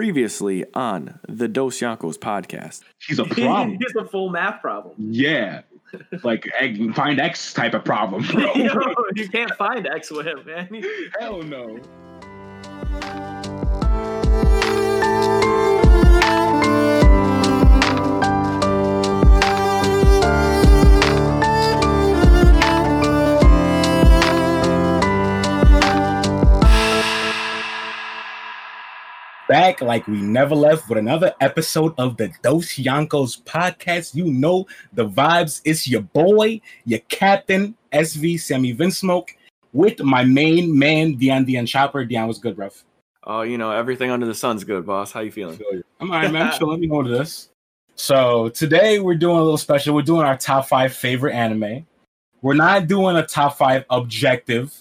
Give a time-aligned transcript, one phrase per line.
[0.00, 2.80] Previously on the Dos Yankos podcast.
[3.06, 3.76] He's a problem.
[3.78, 4.94] He's a full math problem.
[4.98, 5.60] yeah.
[6.22, 8.54] Like egg- find X type of problem, bro.
[9.14, 10.82] you can't find X with him, man.
[11.20, 11.78] Hell no.
[29.50, 34.14] Back like we never left with another episode of the Dos Yankos podcast.
[34.14, 35.60] You know the vibes.
[35.64, 39.30] It's your boy, your captain, SV Sammy Vinsmoke,
[39.72, 42.04] with my main man, Dion Dion Chopper.
[42.04, 42.84] Dion, what's good, bruv?
[43.24, 45.10] Oh, you know, everything under the sun's good, boss.
[45.10, 45.58] How you feeling?
[45.98, 46.52] I'm all right, man.
[46.56, 47.48] So let me go to this.
[47.96, 49.96] So today we're doing a little special.
[49.96, 51.84] We're doing our top five favorite anime.
[52.40, 54.72] We're not doing a top five objective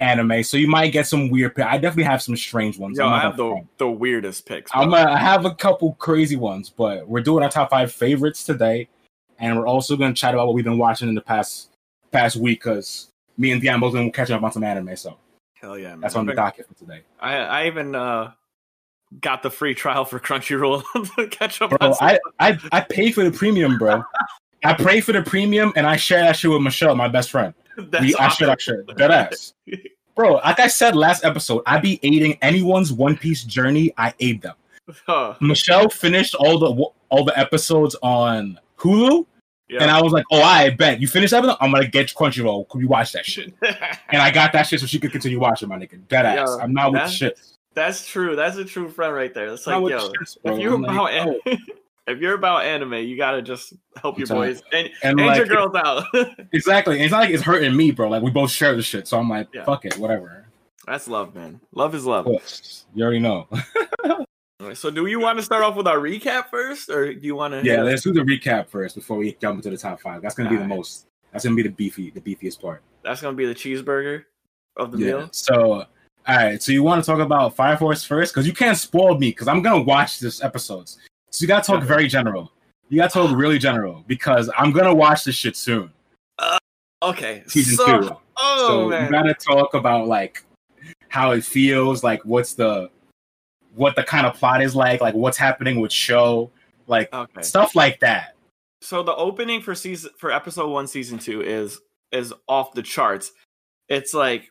[0.00, 1.54] anime, so you might get some weird.
[1.54, 2.98] pick- I definitely have some strange ones.
[2.98, 4.70] Yo, I have the, the weirdest picks.
[4.72, 4.82] bro.
[4.82, 8.88] I'm gonna have a couple crazy ones, but we're doing our top five favorites today,
[9.38, 11.70] and we're also gonna chat about what we've been watching in the past
[12.12, 15.16] past week because me and Dion both been catching up on some anime, so
[15.54, 16.00] Hell yeah, man.
[16.00, 17.02] that's on the docket for today.
[17.20, 18.32] I, I even uh,
[19.20, 20.84] got the free trial for Crunchyroll
[21.16, 24.02] to catch up Bro, on I, I I paid for the premium, bro.
[24.64, 27.54] I paid for the premium, and I share that shit with Michelle, my best friend.
[27.90, 28.84] That's We, I should, I awesome.
[28.88, 29.54] should, dead ass.
[30.14, 33.92] Bro, like I said last episode, I be aiding anyone's One Piece journey.
[33.96, 34.54] I aid them.
[35.06, 35.34] Huh.
[35.40, 39.26] Michelle finished all the all the episodes on Hulu,
[39.68, 39.82] Yeah.
[39.82, 41.44] and I was like, "Oh, I bet you finished that.
[41.60, 42.68] I'm gonna get Crunchyroll.
[42.68, 43.52] Could you watch that shit?"
[44.10, 46.00] And I got that shit so she could continue watching my nigga.
[46.08, 46.48] Dead ass.
[46.48, 47.38] Yo, I'm not with shit.
[47.74, 48.34] That's true.
[48.34, 49.46] That's a true friend right there.
[49.48, 51.56] It's like, yo, shits, if you're I'm like, about oh.
[52.08, 55.36] if you're about anime, you gotta just help your I'm boys and, And and like,
[55.36, 56.04] your girls out.
[56.52, 56.96] exactly.
[56.96, 58.08] And it's not like it's hurting me, bro.
[58.08, 59.64] Like we both share the shit, so I'm like, Yeah.
[59.64, 60.46] fuck it, whatever.
[60.86, 61.60] That's love, man.
[61.74, 62.26] Love is love.
[62.94, 63.46] You already know.
[64.60, 67.24] All right, so, do you want to start off with our recap first, or do
[67.24, 67.62] you want to?
[67.62, 70.20] yeah, let's do the recap first before we jump into the top five.
[70.20, 71.06] That's gonna be the most.
[71.30, 72.82] That's gonna be the beefy, the beefiest part.
[73.04, 74.24] That's gonna be the cheeseburger
[74.76, 75.06] of the yeah.
[75.06, 75.28] meal.
[75.30, 75.86] So, all
[76.26, 76.60] right.
[76.60, 79.46] So you want to talk about Fire Force first because you can't spoil me because
[79.46, 80.98] I'm gonna watch this episodes.
[81.30, 82.52] So you gotta talk very general.
[82.88, 85.90] You gotta talk really general because I'm gonna watch this shit soon.
[86.38, 86.58] Uh,
[87.02, 88.16] okay, Season so, two.
[88.38, 90.44] Oh so you gotta talk about like
[91.08, 92.90] how it feels, like what's the
[93.74, 96.50] what the kind of plot is like, like what's happening with show,
[96.86, 97.42] like okay.
[97.42, 98.34] stuff like that.
[98.80, 101.80] So the opening for season for episode one, season two is
[102.12, 103.32] is off the charts.
[103.88, 104.50] It's like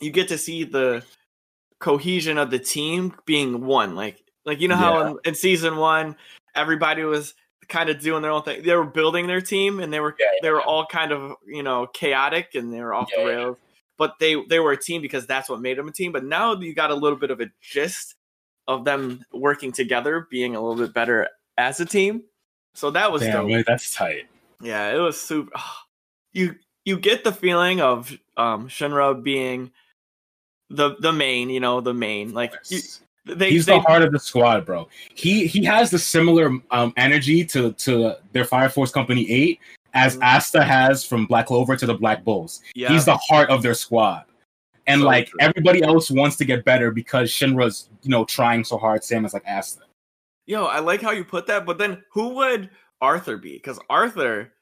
[0.00, 1.02] you get to see the
[1.80, 3.94] cohesion of the team being one.
[3.94, 5.10] Like like you know how Yeah.
[5.10, 6.16] in, in season one
[6.56, 7.34] everybody was
[7.68, 8.62] kind of doing their own thing.
[8.62, 11.62] They were building their team and they were Yeah, they were all kind of you
[11.62, 13.36] know chaotic and they were off Yeah, the yeah.
[13.36, 13.56] rails.
[13.98, 16.12] But they they were a team because that's what made them a team.
[16.12, 18.14] But now you got a little bit of a gist
[18.66, 22.22] of them working together, being a little bit better as a team.
[22.74, 23.50] So that was Damn, dope.
[23.50, 24.28] wait, that's tight.
[24.60, 25.50] Yeah, it was super.
[26.32, 26.54] You
[26.84, 29.72] you get the feeling of um Shinra being
[30.70, 32.32] the the main, you know, the main.
[32.32, 32.54] Like
[33.36, 34.88] they, He's they the heart of the squad, bro.
[35.14, 39.60] He he has the similar um, energy to to their Fire Force Company Eight
[39.94, 40.24] as Mhm.
[40.36, 42.60] Asta has from Black Clover to the Black Bulls.
[42.74, 44.24] yeah, He's the heart of their squad,
[44.86, 45.38] and So like true.
[45.40, 49.02] everybody else wants to get better because Shinra's you know trying so hard.
[49.04, 49.82] Same as like Asta.
[50.46, 51.66] yo, I like how you put that.
[51.66, 53.52] But then who would Arthur be?
[53.54, 54.52] Because Arthur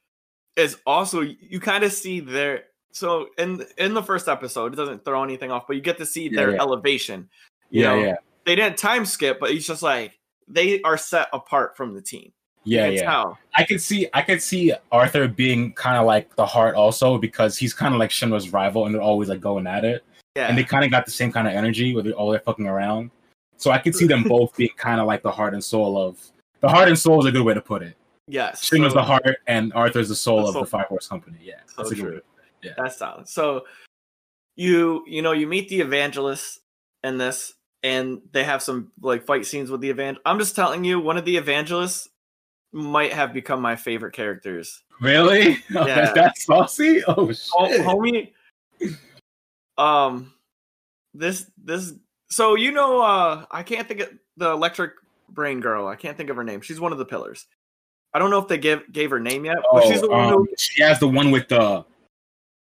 [0.56, 5.04] is also you kind of see their so in in the first episode it doesn't
[5.04, 6.60] throw anything off, but you get to see Yeah, their yeah.
[6.62, 7.28] elevation.
[7.71, 8.16] You Yeah, know, yeah,
[8.47, 10.19] they didn't time skip, but he's just like
[10.49, 12.33] they are set apart from the team.
[12.65, 13.03] yeah, yeah.
[13.03, 13.39] tell.
[13.55, 17.59] I could see I could see Arthur being kind of like the heart also because
[17.59, 20.05] he's kind of like Shinra's rival and they're always like going at it.
[20.37, 22.41] Yeah, and they kind of got the same kind of energy where they're all they're
[22.41, 23.11] fucking around.
[23.59, 26.19] So I could see them both being kind of like the heart and soul of
[26.61, 27.97] the heart and soul is a good way to put it.
[28.28, 28.63] yes.
[28.69, 31.39] Shinra's so- the heart and Arthur's the soul The of the Fire Force Company.
[31.43, 32.21] Yeah, So that's true.
[32.63, 32.73] Yeah.
[32.77, 33.28] That's solid.
[33.28, 33.65] So
[34.57, 36.61] you you know you meet the evangelist
[37.05, 40.23] in this, and they have some like fight scenes with the evangel.
[40.25, 42.09] I'm just telling you, one of the evangelists
[42.73, 44.83] might have become my favorite characters.
[45.01, 45.59] Really?
[45.75, 46.13] Oh, Yeah.
[46.15, 47.03] that's saucy.
[47.07, 47.81] Oh shit!
[47.83, 48.33] Homie,
[49.78, 50.33] um,
[51.15, 51.93] this this
[52.28, 54.93] so you know uh I can't think of the electric
[55.29, 55.87] brain girl.
[55.87, 56.61] I can't think of her name.
[56.61, 57.47] She's one of the pillars.
[58.15, 60.33] I don't know if they gave gave her name yet, but Oh, she's the one
[60.33, 61.84] um, who she has the one with the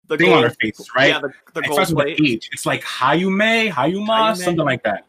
[0.09, 1.09] the thing on her face, right?
[1.11, 2.19] Yeah, the, the it gold with plate.
[2.21, 2.51] an H.
[2.53, 4.37] It's like Hayume, Hayuma, Hayume?
[4.37, 5.07] something like that.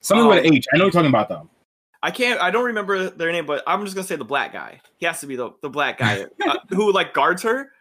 [0.00, 0.66] Something with Um, H.
[0.72, 1.48] I know you're talking about though.
[2.02, 2.40] I can't.
[2.40, 4.80] I don't remember their name, but I'm just gonna say the black guy.
[4.98, 7.72] He has to be the the black guy uh, who like guards her.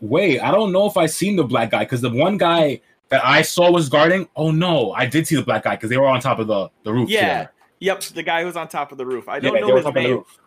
[0.00, 3.24] Wait, I don't know if I seen the black guy because the one guy that
[3.24, 4.28] I saw was guarding.
[4.36, 6.68] Oh no, I did see the black guy because they were on top of the
[6.84, 7.08] the roof.
[7.08, 7.20] Yeah.
[7.20, 7.50] together.
[7.80, 9.28] Yep, the guy who's on top of the roof.
[9.28, 10.16] I don't they know his on top of the name.
[10.18, 10.38] roof.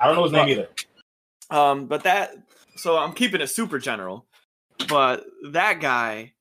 [0.00, 0.68] I don't know his name either.
[1.50, 2.34] Um, but that
[2.76, 4.24] so I'm keeping it super general.
[4.88, 6.32] But that guy,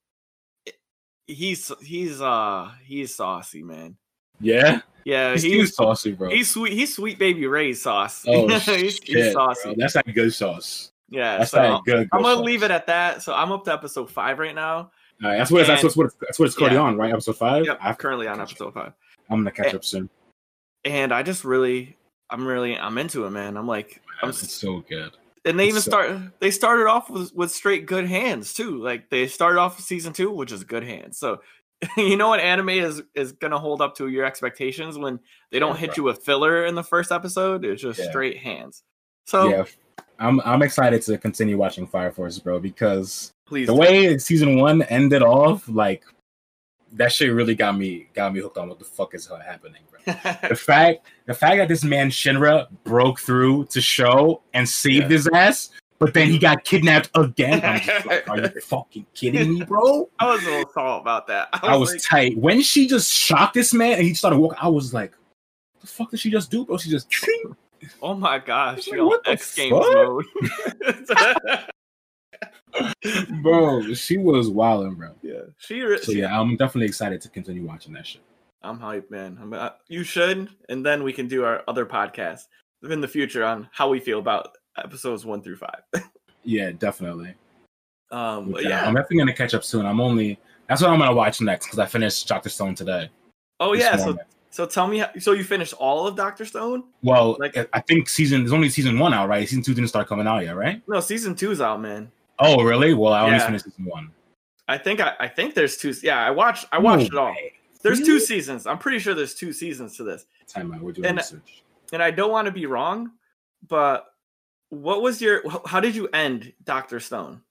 [1.28, 3.96] he's he's uh he's saucy, man.
[4.42, 6.30] Yeah, Yeah, he's, he's saucy, bro.
[6.30, 6.72] he's sweet.
[6.74, 8.24] He's sweet baby Ray's sauce.
[8.28, 9.54] oh he's, shit, he's bro.
[9.54, 9.76] saucy.
[9.78, 10.92] That's that good sauce.
[11.10, 11.96] Yeah, That's so that good.
[11.98, 12.46] good I'm gonna sauce.
[12.46, 13.22] leave it at that.
[13.22, 14.92] So I'm up to episode five right now.
[15.22, 16.84] All right, that's what it's, that's what it's, that's what it's currently Yeah.
[16.84, 17.12] on, right?
[17.12, 17.66] Episode five.
[17.66, 18.94] Yep, I'm currently on episode five,
[19.30, 20.10] I'm gonna catch Eh, up soon.
[20.86, 21.98] and I just really,
[22.30, 23.58] I'm really, I'm into it, man.
[23.58, 25.12] I'm like, I'm, It's so good.
[25.46, 28.82] And they even so- uh, start, they started off with with straight good hands too.
[28.82, 31.18] Like they started off season two, which is good hands.
[31.18, 31.42] So.
[31.96, 35.18] You know what anime is is gonna hold up to your expectations when
[35.50, 35.96] they don't hit bro.
[35.96, 37.64] you with filler in the first episode.
[37.64, 38.10] It's just Yeah.
[38.10, 38.84] straight hands.
[39.26, 39.64] So yeah,
[40.20, 44.82] I'm I'm excited to continue watching Fire Force, bro, because please, the way season one
[44.82, 46.04] ended off, like
[46.92, 49.99] that shit really got me got me hooked on what the fuck is happening, bro.
[50.48, 55.10] The fact the fact that this man Shinra broke through to show and saved Yeah.
[55.10, 55.70] his ass,
[56.00, 56.42] but then he mm-hmm.
[56.42, 57.64] got kidnapped again.
[57.64, 60.10] I'm just like, are you fucking kidding me, bro?
[60.20, 61.50] I was a little thought about that.
[61.54, 62.38] I was like, tight.
[62.38, 65.14] When she just shocked this man and he started walking, I was like,
[65.82, 66.78] the fuck did she just do, bro?
[66.78, 67.14] She just
[68.02, 70.26] oh my gosh, Like, what the X Games mode.
[73.42, 75.12] bro, she was wilding, bro.
[75.22, 75.98] yeah, she.
[76.02, 78.22] So yeah, I'm definitely excited to continue watching that shit.
[78.62, 79.38] I'm hyped, man.
[79.42, 82.42] I'm, uh, you should, and then we can do our other podcast
[82.90, 85.82] in the future on how we feel about episodes one through five.
[86.46, 87.36] Yeah, definitely.
[88.12, 88.86] Um, but Yeah.
[88.88, 89.86] I'm definitely gonna catch up soon.
[89.86, 93.10] I'm only that's what I'm gonna watch next because I finished Doctor Stone today.
[93.60, 93.98] oh yeah.
[93.98, 94.20] So morning.
[94.50, 96.86] so tell me, how, so you finished all of Doctor Stone?
[97.04, 99.48] well, like- I think season there's only season one out, right?
[99.48, 100.82] Season two didn't start coming out yet, right?
[100.88, 102.10] No, season two's out, man.
[102.40, 102.94] Oh, really?
[102.94, 103.46] Well, I only Yeah.
[103.46, 104.10] finished season one.
[104.70, 105.94] I think I, I think there's two.
[106.02, 107.28] Yeah, I watched I watched it all.
[107.32, 107.52] way.
[107.81, 108.68] There's two seasons.
[108.68, 110.26] I'm pretty sure there's two seasons to this.
[110.48, 110.81] Time out.
[110.81, 111.64] We're doing And- research.
[111.94, 113.12] and I don't want to be wrong,
[113.68, 114.06] but
[114.70, 117.42] what was your how did you end Doctor Stone?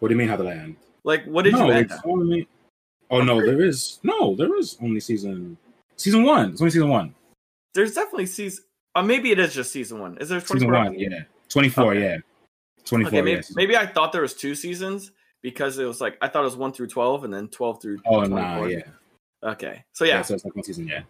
[0.00, 0.28] What do you mean?
[0.28, 0.76] How did I end?
[1.04, 1.92] Like what did no, you end?
[2.04, 2.48] only.
[3.10, 5.56] Oh no, there is no, there is only season
[5.96, 6.50] season one.
[6.50, 7.14] It's only season one.
[7.74, 8.64] There's definitely season.
[8.94, 10.16] Uh, maybe it is just season one.
[10.18, 11.22] Is there 24 Season one, yeah.
[11.48, 12.00] Twenty four, Okay.
[12.02, 12.16] yeah.
[12.84, 13.54] Twenty four, Okay, maybe, yeah.
[13.54, 15.12] maybe I thought there was two seasons
[15.42, 17.98] because it was like I thought it was one through twelve and then twelve through.
[18.06, 18.38] Oh 24.
[18.40, 18.82] nah, yeah.
[19.42, 20.16] Okay, so yeah.
[20.16, 21.02] yeah So it's like one season, yeah.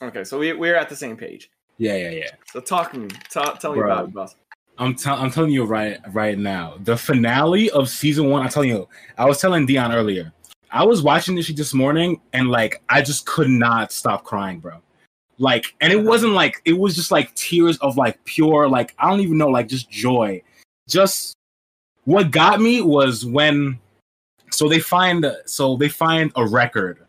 [0.00, 1.50] Okay, so we we're at the same page.
[1.78, 2.30] Yeah, yeah, yeah.
[2.52, 3.92] So talk me, ta- tell me Bro.
[3.92, 4.36] about it, boss.
[4.78, 6.76] I'm, tell I'm telling you right right now.
[6.82, 8.42] The finale of season one.
[8.42, 8.88] I'm telling you.
[9.18, 10.32] I was telling Dion earlier.
[10.70, 14.60] I was watching this shit this morning, and like I just could not stop crying,
[14.60, 14.78] bro.
[15.38, 19.10] Like, and it wasn't like it was just like tears of like pure like I
[19.10, 20.42] don't even know like just joy.
[20.88, 21.34] Just
[22.04, 23.78] what got me was when
[24.50, 27.01] so they find so they find a record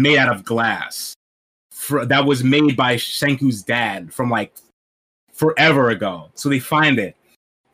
[0.00, 1.14] made out of glass
[1.70, 4.52] for, that was made by Senku's dad from like
[5.32, 6.30] forever ago.
[6.34, 7.16] So they find it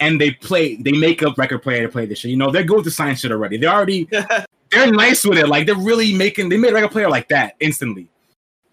[0.01, 2.31] and they play, they make a record player to play this shit.
[2.31, 3.57] You know, they're good with the science shit already.
[3.57, 4.09] They're already,
[4.71, 5.49] they're nice with it.
[5.49, 8.09] Like they're really making, they made a record player like that instantly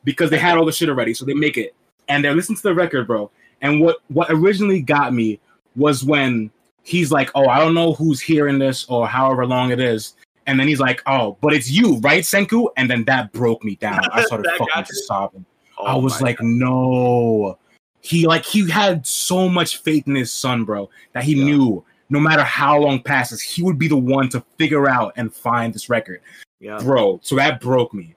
[0.04, 1.14] because they had all the shit already.
[1.14, 1.76] So they make it
[2.08, 3.32] and they're listening to the record, bro.
[3.62, 5.40] And what, what originally got me
[5.76, 6.52] was when
[6.84, 10.16] he's like, oh, I don't know who's hearing this or however long it is.
[10.46, 12.68] And then he's like, oh, but it's you, right, Senku?
[12.78, 14.02] And then that broke me down.
[14.12, 15.46] I started fucking sobbing.
[15.78, 16.48] Oh I was like, God.
[16.48, 17.60] no.
[18.02, 21.46] He like he had so much faith in his son, bro, that he Yeah.
[21.46, 25.34] knew no matter how long passes, he would be the one to figure out and
[25.34, 26.22] find this record,
[26.60, 27.20] yeah, bro.
[27.24, 28.14] So that broke me,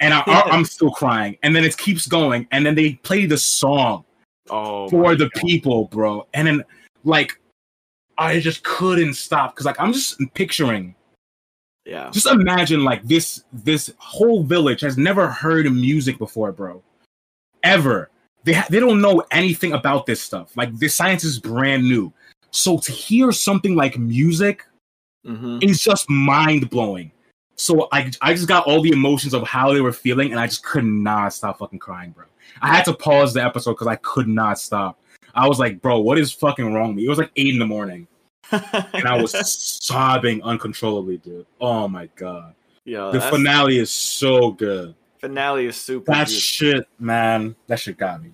[0.00, 0.42] and I, Yeah.
[0.46, 1.38] I, am still crying.
[1.42, 4.04] And then it keeps going, and then they play the song
[4.50, 5.40] oh for the God.
[5.40, 6.26] people, bro.
[6.34, 6.64] And then
[7.04, 7.40] like
[8.18, 10.94] I just couldn't stop because like I'm just picturing
[11.84, 16.82] yeah, just imagine like this this whole village has never heard music before, bro.
[17.62, 18.10] Ever.
[18.44, 20.56] They ha- they don't know anything about this stuff.
[20.56, 22.12] Like this science is brand new.
[22.50, 24.64] So to hear something like music
[25.24, 27.12] hmm is just mind blowing.
[27.56, 30.46] So I I just got all the emotions of how they were feeling, and I
[30.46, 32.24] just could not stop fucking crying, bro.
[32.60, 35.00] I had to pause the episode because I could not stop.
[35.34, 37.06] I was like, bro, what is fucking wrong with me?
[37.06, 38.06] It was like eight in the morning,
[38.50, 39.32] and I was
[39.84, 41.46] sobbing uncontrollably, dude.
[41.60, 42.54] Oh my god.
[42.84, 43.10] yeah.
[43.12, 44.94] The finale is so good.
[45.18, 46.06] finale is super.
[46.12, 46.40] That beautiful.
[46.40, 47.54] shit, man.
[47.68, 48.32] That shit got me.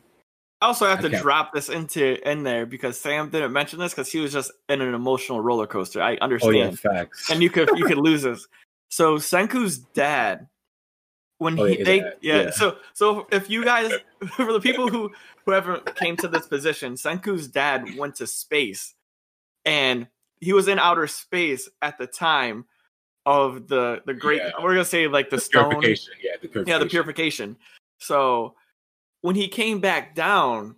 [0.60, 1.20] I also have to Okay.
[1.20, 4.80] drop this into in there because Sam didn't mention this because he was just in
[4.80, 6.02] an emotional roller coaster.
[6.02, 7.30] I Oh understand, yeah, facts.
[7.30, 8.48] and you could you could lose this.
[8.90, 10.48] So Senku's dad,
[11.36, 12.50] when Oh, he yeah, they yeah, yeah.
[12.50, 13.92] so so if you guys
[14.30, 15.12] for the people who
[15.46, 18.94] whoever came to this position, Senku's dad went to space,
[19.68, 20.06] and
[20.40, 22.64] he was in outer space at the time
[23.26, 24.40] of the the great.
[24.42, 24.50] Yeah.
[24.62, 25.70] We're gonna say like the, stone.
[25.70, 26.14] Purification.
[26.22, 26.68] Yeah, the purification.
[26.68, 27.56] Yeah, the purification.
[27.98, 28.54] So
[29.20, 30.76] when he came back down,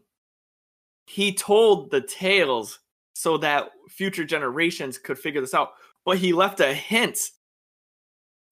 [1.06, 2.80] he told the tales
[3.14, 5.72] so that future generations could figure this out.
[6.04, 7.18] But he left a hint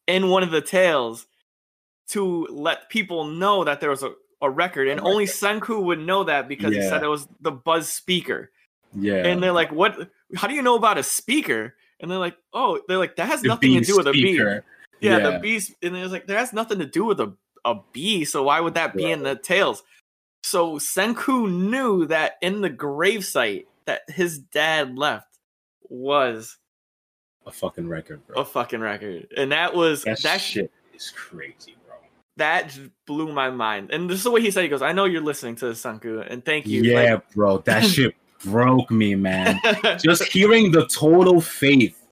[0.06, 1.26] in one of the tales
[2.08, 5.62] to let people know that there was a, a record, and A only record.
[5.62, 8.50] Senku would know that because he said it was the buzz speaker.
[8.94, 9.26] Yeah.
[9.26, 10.10] And they're like, "What?
[10.36, 13.42] How do you know about a speaker?" And they're like, "Oh, they're like that has
[13.42, 14.60] The nothing to do with a bee." Yeah,
[15.00, 15.30] Yeah.
[15.30, 17.32] the bees, and it was like that has nothing to do with a
[17.64, 18.24] a bee.
[18.24, 19.82] So why would that be in the tales?
[20.44, 25.38] So Senku knew that in the gravesite that his dad left
[25.88, 26.56] was
[27.46, 28.42] A fucking record, bro.
[28.42, 31.96] a fucking record, and that was that, that shit is crazy, bro.
[32.36, 33.90] that blew my mind.
[33.90, 34.62] And this is the way he said.
[34.62, 37.58] He goes, "I know you're listening to this, Senku, and thank you." Yeah, bro.
[37.58, 38.14] That shit
[38.44, 39.60] broke me, man.
[40.02, 42.04] Just hearing the total faith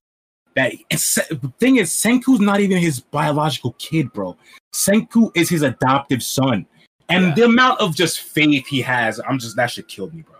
[0.54, 4.37] that the thing is, Senku's not even his biological kid, bro.
[4.75, 6.66] Senku is his adoptive son.
[7.09, 7.35] And Yeah.
[7.35, 10.37] the amount of just faith he has, I'm just that shit killed me, bro.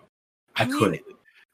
[0.57, 1.03] I I mean, couldn't.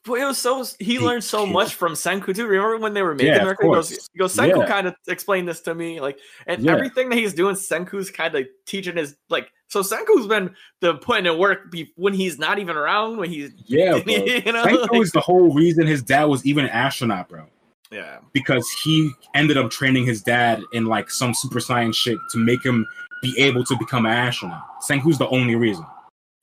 [0.05, 2.47] But it was so he He learned so much from Senku too.
[2.47, 3.67] Remember when they were making Yeah, the record?
[3.69, 4.67] He goes, he goes, Senku Yeah.
[4.67, 6.73] kind of explained this to me, like, and Yeah.
[6.73, 9.53] everything that he's doing, Senku's kind of teaching his like.
[9.69, 13.17] So Senku's been the putting in work be, when he's not even around.
[13.19, 14.13] When he's Yeah, bro.
[14.15, 17.47] you know, Senku like- is the whole reason his dad was even an astronaut, bro.
[17.93, 22.39] yeah, Because he ended up training his dad in like some super science shit to
[22.39, 22.87] make him
[23.23, 24.63] be able to become an astronaut.
[24.83, 25.87] Senku's the only reason.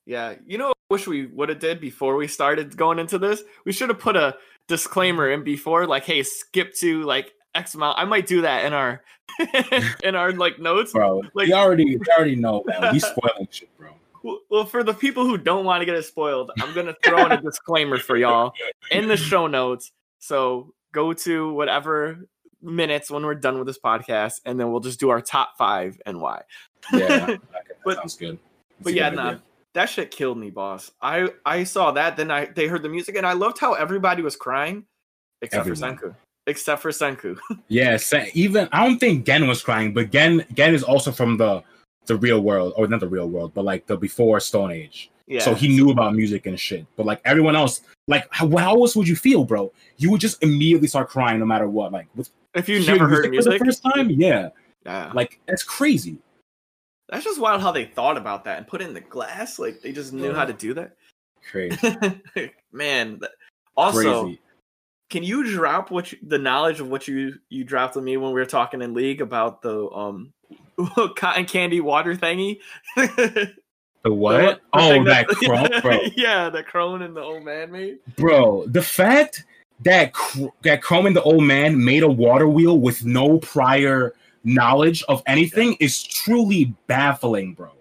[0.09, 0.33] Yeah.
[0.47, 3.43] You know, what I wish we would have did before we started going into this.
[3.63, 4.35] We should have put a
[4.67, 7.99] disclaimer in before, like, hey, skip to like X amount.
[7.99, 9.01] I might do that in our
[10.03, 10.93] in our like notes.
[10.93, 12.91] Bro, Like- we already we already know that.
[12.91, 13.89] We spoiling shit, bro.
[14.49, 17.31] Well, for the people who don't want to get it spoiled, I'm gonna throw in
[17.31, 18.53] a disclaimer for y'all
[18.91, 19.91] in the show notes.
[20.19, 22.17] So go to whatever
[22.61, 26.01] minutes when we're done with this podcast, and then we'll just do our top five
[26.05, 26.41] and why.
[26.91, 27.41] Yeah, that
[27.85, 28.37] But- sounds good.
[28.37, 29.41] That's But yeah, nah, idea.
[29.79, 30.91] That shit killed me, boss.
[31.01, 34.21] I I saw that, then I they heard the music, and I loved how everybody
[34.21, 34.85] was crying,
[35.41, 35.97] except Everyone.
[35.97, 36.15] for Senku.
[36.47, 37.37] Except for Senku.
[37.69, 37.97] Yeah,
[38.33, 41.63] even I don't think Gen was crying, but Gen Gen is also from the
[42.07, 45.11] the real world, or not the real world, but like the before Stone Age.
[45.27, 45.39] yeah.
[45.39, 46.85] So he knew about music and shit.
[46.97, 49.71] But like everyone else, like how, how else would you feel, bro?
[49.97, 51.93] You would just immediately start crying no matter what.
[51.93, 54.49] Like with if you never heard for music, the first time, yeah,
[54.85, 55.11] yeah.
[55.13, 56.17] like that's crazy.
[57.09, 59.57] That's just wild how they thought about that and put it in the glass.
[59.59, 60.95] Like they just knew how to do that.
[61.49, 61.97] Crazy,
[62.71, 63.19] Man,
[63.75, 64.39] also, crazy.
[65.09, 68.31] can you drop what you, the knowledge of what you you dropped with me when
[68.31, 70.33] we were talking in league about the um
[71.15, 72.59] cotton candy water thingy?
[72.95, 73.53] the
[74.03, 74.43] The what?
[74.43, 75.99] one- the oh, thing that crump, bro.
[76.15, 77.97] yeah, the Chrome and the old man made.
[78.15, 79.43] bro the fact
[79.81, 84.13] that Cr- that Chrome and the old man made a water wheel with no prior
[84.43, 87.71] knowledge of anything is truly baffling bro.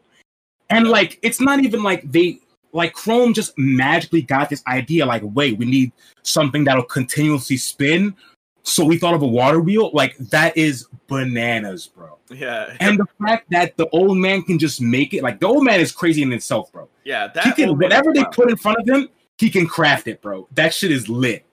[0.71, 2.41] And like it's not even like they
[2.73, 8.15] like Chrome just magically got this idea like wait we need something that'll continuously spin.
[8.63, 9.91] So we thought of a water wheel?
[9.95, 12.19] Like that is bananas bro.
[12.31, 15.65] Yeah, and the fact that the old man can just make it like the old
[15.65, 16.89] man is crazy in itself bro.
[17.05, 17.29] Yeah.
[17.29, 20.47] That he can whatever they put in front of him, he can craft it, bro.
[20.53, 21.47] That shit is lit.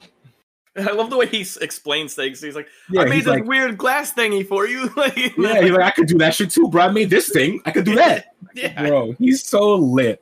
[0.89, 2.41] I love the way he explains things.
[2.41, 4.89] He's like, Yeah, I made this like, weird glass thingy for you.
[4.97, 6.83] like, yeah, he's like, I could do that shit too, bro.
[6.83, 7.61] I made this thing.
[7.65, 9.13] I could do that, yeah, bro.
[9.13, 10.21] He's so lit.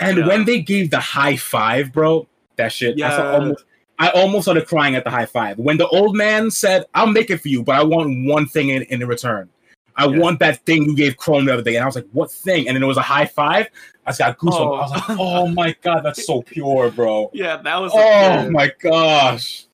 [0.00, 0.26] And Yeah.
[0.26, 2.26] when they gave the high five, bro,
[2.56, 3.32] that shit, I, Yeah.
[3.32, 3.64] almost,
[3.98, 5.58] I almost started crying at the high five.
[5.58, 8.68] When the old man said, "I'll make it for you, but I want one thing
[8.68, 9.48] in, in return.
[9.96, 10.18] I Yeah.
[10.18, 12.68] want that thing you gave Chrome the other day." And I was like, "What thing?"
[12.68, 13.68] And then it was a high five.
[14.04, 14.52] I just got goosebumps.
[14.52, 14.74] Oh.
[14.74, 15.16] I was like, oh.
[15.18, 17.56] "Oh my god, that's so pure, bro." yeah.
[17.56, 17.92] That was.
[17.94, 18.52] Oh good.
[18.52, 19.64] my gosh.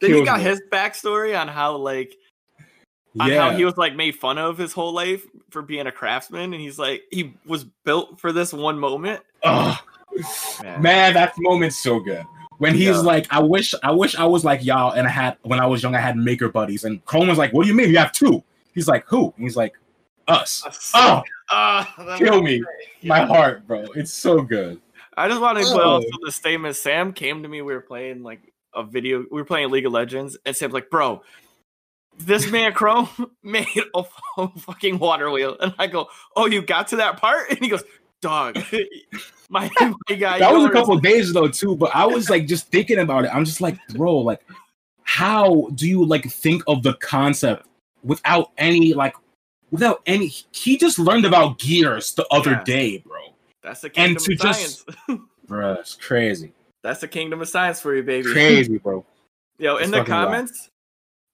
[0.00, 0.44] Then he got me.
[0.44, 2.16] his backstory on how like
[3.18, 3.50] on Yeah.
[3.50, 6.60] how he was like made fun of his whole life for being a craftsman, and
[6.60, 9.22] he's like he was built for this one moment.
[9.44, 10.82] Man.
[10.82, 12.24] Man, that moment's so good.
[12.58, 12.96] When he's Yeah.
[12.98, 15.82] like, I wish, I wish I was like y'all, and I had when I was
[15.82, 18.12] young, I had maker buddies, and Chrome was like, "What do you mean you have
[18.12, 18.42] two?
[18.74, 19.72] He's like, "Who?" And he's like,
[20.28, 20.62] "Us."
[20.94, 23.04] Oh, ah, that kill me, great.
[23.04, 23.86] my heart, bro.
[23.94, 24.80] It's so good.
[25.16, 25.90] I just want to put Oh.
[25.92, 26.76] also the statement.
[26.76, 27.62] Sam came to me.
[27.62, 29.18] We were playing like a video.
[29.30, 31.22] We were playing League of Legends, and Sam's like, "Bro,
[32.18, 33.08] this man Chrome
[33.42, 34.04] made a
[34.58, 37.84] fucking water wheel." And I go, "Oh, you got to that part?" And he goes,
[38.20, 38.58] "Dog,
[39.48, 42.46] my, my guy." That was a couple of days though too, but I was like
[42.46, 43.34] just thinking about it.
[43.34, 44.40] I'm just like, bro, like,
[45.02, 47.66] how do you like think of the concept
[48.04, 49.14] without any like,
[49.70, 50.32] without any?
[50.52, 52.64] He just learned about gears the other Yeah.
[52.64, 53.18] day, bro.
[53.62, 54.88] That's the and to just-
[55.46, 58.32] Bro, it's crazy, That's the kingdom of science for you, baby.
[58.32, 59.04] crazy, bro.
[59.58, 60.26] Yo, in the fucking wild.
[60.28, 60.70] comments,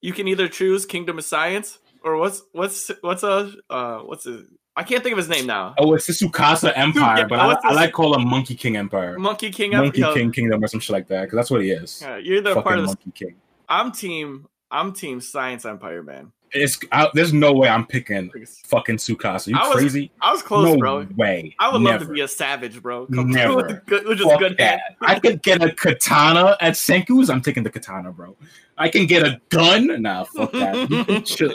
[0.00, 4.46] you can either choose Kingdom of Science or what's what's what's a uh what's it?
[4.74, 5.74] I can't think of his name now.
[5.78, 9.18] Oh, it's the Tsukasa Empire, Yeah, but I, I like call him Monkey King Empire,
[9.18, 9.70] Monkey King.
[9.70, 12.02] Monkey yo, King Kingdom or some shit like that, because that's what he is.
[12.02, 12.88] yeah, you're the Fucking part of the.
[12.88, 13.36] Monkey King.
[13.68, 14.46] I'm team.
[14.70, 16.32] I'm team Science Empire, man.
[16.52, 18.30] It's I, there's no way I'm picking
[18.64, 19.48] fucking Tsukasa.
[19.48, 20.10] You I was crazy?
[20.20, 21.06] I was close, no bro.
[21.16, 21.54] way.
[21.58, 23.06] I would love to be a savage, bro.
[23.06, 23.56] Come Never.
[23.56, 24.80] with, good, with just good that.
[25.00, 27.28] I could get a katana at Senku's.
[27.30, 28.36] I'm taking the katana, bro.
[28.78, 30.02] I can get a gun.
[30.02, 30.88] Nah, fuck that.
[30.90, 31.54] You can chill.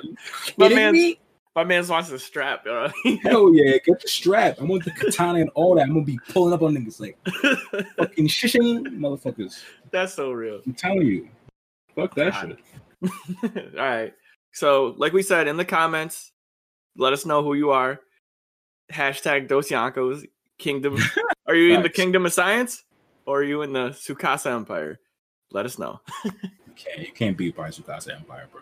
[0.57, 1.19] My man's- me?
[1.53, 2.87] My man's wants to strap, bro.
[3.23, 4.61] Hell yeah, get the strap.
[4.61, 5.81] I want the katana and all that.
[5.81, 7.17] I'm gonna be pulling up on niggas like
[7.97, 9.61] fucking shishing motherfuckers.
[9.91, 10.61] That's so real.
[10.65, 11.27] I'm telling you.
[11.93, 12.57] Fuck that God.
[13.03, 13.73] shit.
[13.77, 14.13] All right.
[14.53, 16.31] So, like we said in the comments,
[16.97, 17.99] let us know who you are.
[18.91, 20.25] Hashtag Dos Yankos
[20.57, 20.97] Kingdom.
[21.47, 22.83] Are you in the Kingdom of Science
[23.25, 24.99] or are you in the Tsukasa Empire?
[25.51, 25.99] Let us know.
[26.25, 28.61] Okay, you can't beat by Tsukasa Empire, bro.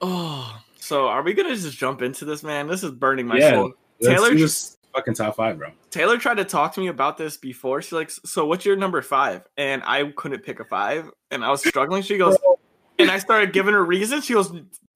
[0.00, 2.66] Oh, so are we gonna just jump into this, man?
[2.66, 3.50] This is burning my Yeah.
[3.52, 3.72] soul.
[4.02, 5.70] Taylor just fucking top five, bro.
[5.90, 7.80] Taylor tried to talk to me about this before.
[7.80, 9.42] She's like, "So what's your number five?
[9.56, 12.02] And I couldn't pick a five, and I was struggling.
[12.02, 12.36] She goes,
[12.98, 14.24] and I started giving her reasons.
[14.26, 14.52] She goes,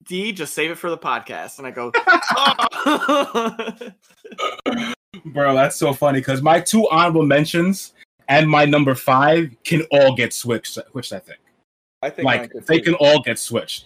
[0.07, 3.77] "D, just save it for the podcast." And I go, "Oh."
[5.25, 7.93] Bro, that's so funny because my two honorable mentions
[8.27, 10.77] and my number five can all get switched.
[10.91, 11.39] Switched, I think.
[12.01, 13.85] I think Like they can all get switched.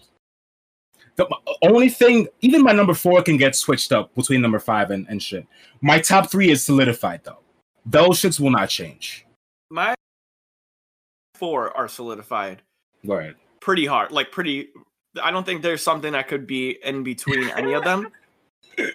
[1.16, 1.28] The
[1.62, 5.22] only thing, even my number four can get switched up between number five and, and
[5.22, 5.46] shit.
[5.82, 7.40] My top three is solidified though.
[7.86, 9.26] Those shits will not change.
[9.70, 9.94] my
[11.36, 12.62] four are solidified
[13.04, 13.36] Right.
[13.62, 14.70] pretty hard, like pretty.
[15.22, 18.08] I don't think there's something that could be in between any of them.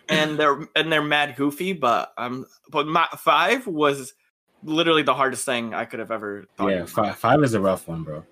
[0.09, 4.15] and they're and they're mad goofy, but um, but my five was
[4.63, 6.47] literally the hardest thing I could have ever.
[6.57, 8.17] Thought Yeah, five, five is a rough one, bro.
[8.17, 8.25] All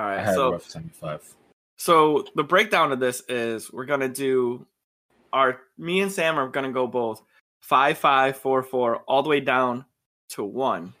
[0.00, 1.34] I right, had a so rough time with five.
[1.76, 4.66] so the breakdown of this is we're gonna do
[5.34, 7.22] our me and Sam are gonna go both
[7.60, 9.84] five five four four all the way down
[10.30, 10.94] to one.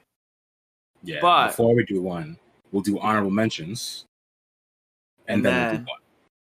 [1.02, 1.20] Yeah.
[1.22, 2.36] But- before we do one,
[2.70, 4.04] we'll do honorable mentions,
[5.26, 6.00] and, And then, we'll do one.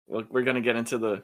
[0.07, 1.21] We're, we're gonna get into the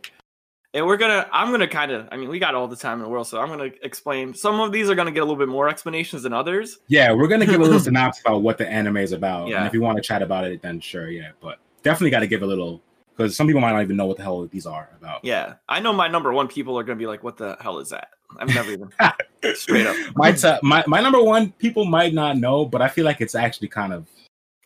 [0.73, 3.03] and we're gonna i'm gonna kind of i mean we got all the time in
[3.03, 5.47] the world so i'm gonna explain some of these are gonna get a little bit
[5.47, 8.97] more explanations than others Yeah, we're gonna give a little synopsis about what the anime
[8.97, 9.59] is about, Yeah.
[9.59, 11.29] and if you want to chat about it, then sure, yeah.
[11.41, 12.81] But definitely got to give a little
[13.15, 15.23] because some people might not even know what the hell these are about.
[15.23, 17.89] yeah i know my number one people are gonna be like what the hell is
[17.89, 18.07] that
[18.39, 18.89] i've never even
[19.53, 23.05] straight up my, t- my my number one people might not know, but I feel
[23.05, 24.07] like it's actually kind of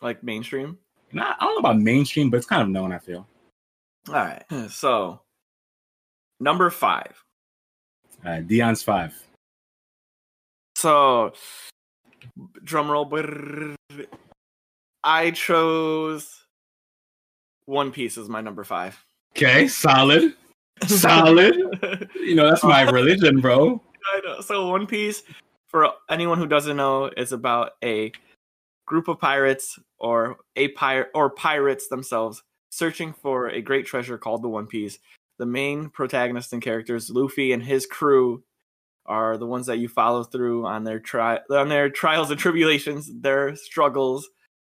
[0.00, 0.78] like mainstream
[1.12, 1.36] not.
[1.40, 2.92] I don't know about mainstream, but it's kind of known.
[2.92, 3.26] I feel.
[4.08, 5.20] All right so
[6.40, 7.22] number five
[8.24, 9.14] Uh, Dion's five.
[10.76, 11.32] so
[12.64, 13.74] drum roll brrr.
[15.04, 16.44] i chose
[17.66, 19.02] one piece as my number five
[19.36, 20.34] Okay, solid,
[20.86, 21.54] solid.
[22.16, 23.80] you know that's my religion, bro.
[24.12, 24.40] I know.
[24.40, 25.22] So One Piece,
[25.68, 28.10] for anyone who doesn't know, is about a
[28.86, 34.42] group of pirates or a pirate or pirates themselves searching for a great treasure called
[34.42, 34.98] the One Piece.
[35.38, 38.42] The main protagonist and characters, Luffy and his crew,
[39.06, 43.10] are the ones that you follow through on their tri- on their trials and tribulations,
[43.20, 44.28] their struggles.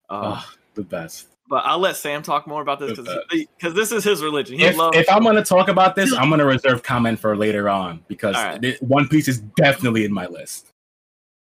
[0.10, 1.28] Uh, Oh, the best.
[1.50, 3.24] but I'll let Sam talk more about this The
[3.58, 4.60] because this is his religion.
[4.60, 7.68] He If, loves if I'm gonna talk about this, I'm gonna reserve comment for later
[7.70, 8.62] on because All right.
[8.62, 10.72] thi- One Piece is definitely in my list.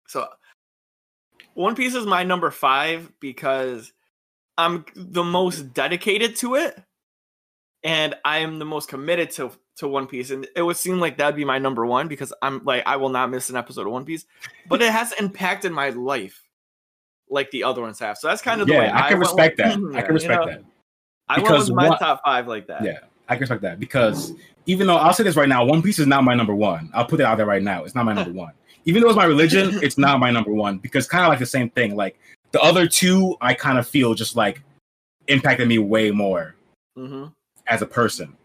[0.07, 0.27] So
[1.55, 3.93] One Piece is my number five because
[4.57, 6.81] I'm the most dedicated to it
[7.83, 10.31] and I am the most committed to to One Piece.
[10.31, 13.09] And it would seem like that'd be my number one because I'm like I will
[13.09, 14.25] not miss an episode of One Piece.
[14.67, 16.41] But it has impacted my life
[17.29, 18.17] like the other ones have.
[18.17, 19.79] So that's kind of the way Yeah, I can went respect that.
[19.79, 20.63] Yeah, I can you respect know, that.
[21.27, 22.83] I went with my what- top five like that.
[22.83, 24.33] Yeah, I can respect that because
[24.65, 26.89] even though I'll say this right now, One Piece is not my number one.
[26.93, 27.83] I'll put it out there right now.
[27.83, 28.53] It's not my number one.
[28.85, 31.45] Even though it's my religion, it's not my number one because kind of like the
[31.45, 31.95] same thing.
[31.95, 32.17] Like
[32.55, 34.61] the other two, I kind of feel just like
[35.27, 36.55] impacted me way more
[36.95, 37.25] hmm
[37.67, 38.37] as a person.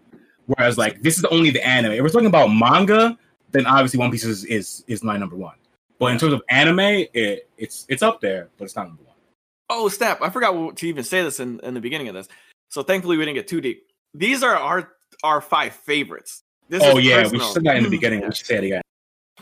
[0.46, 1.92] Whereas like this is only the anime.
[1.92, 3.16] If we're talking about manga,
[3.52, 5.54] then obviously One Piece is is, is my number one.
[6.00, 6.80] But in terms of anime,
[7.14, 9.14] it, it's it's up there, but it's not number one.
[9.68, 10.22] Oh, snap.
[10.22, 12.26] I forgot to even say this in, in the beginning of this.
[12.68, 13.86] So thankfully we didn't get too deep.
[14.14, 16.42] These are our our five favorites.
[16.68, 17.46] This oh is yeah, we personal.
[17.46, 18.20] said that in the beginning.
[18.22, 18.28] Yeah.
[18.28, 18.82] We should say it again.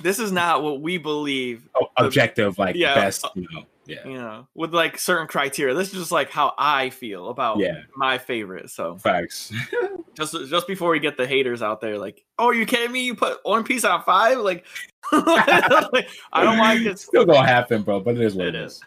[0.03, 2.95] This is not what we believe, Oh, objective, like Yeah.
[2.95, 3.65] best, you know.
[3.89, 4.07] Yeah.
[4.07, 5.75] you know, with like certain criteria.
[5.75, 7.83] This is just like how I feel about Yeah.
[7.97, 8.69] my favorite.
[8.71, 9.51] So Facts.
[10.15, 13.05] just just before we get the haters out there, like, oh, are you kidding me?
[13.05, 14.39] You put One Piece on five?
[14.39, 14.67] Like,
[15.13, 16.99] I don't like it.
[16.99, 18.01] Still gonna happen, bro.
[18.01, 18.81] But it is what It is.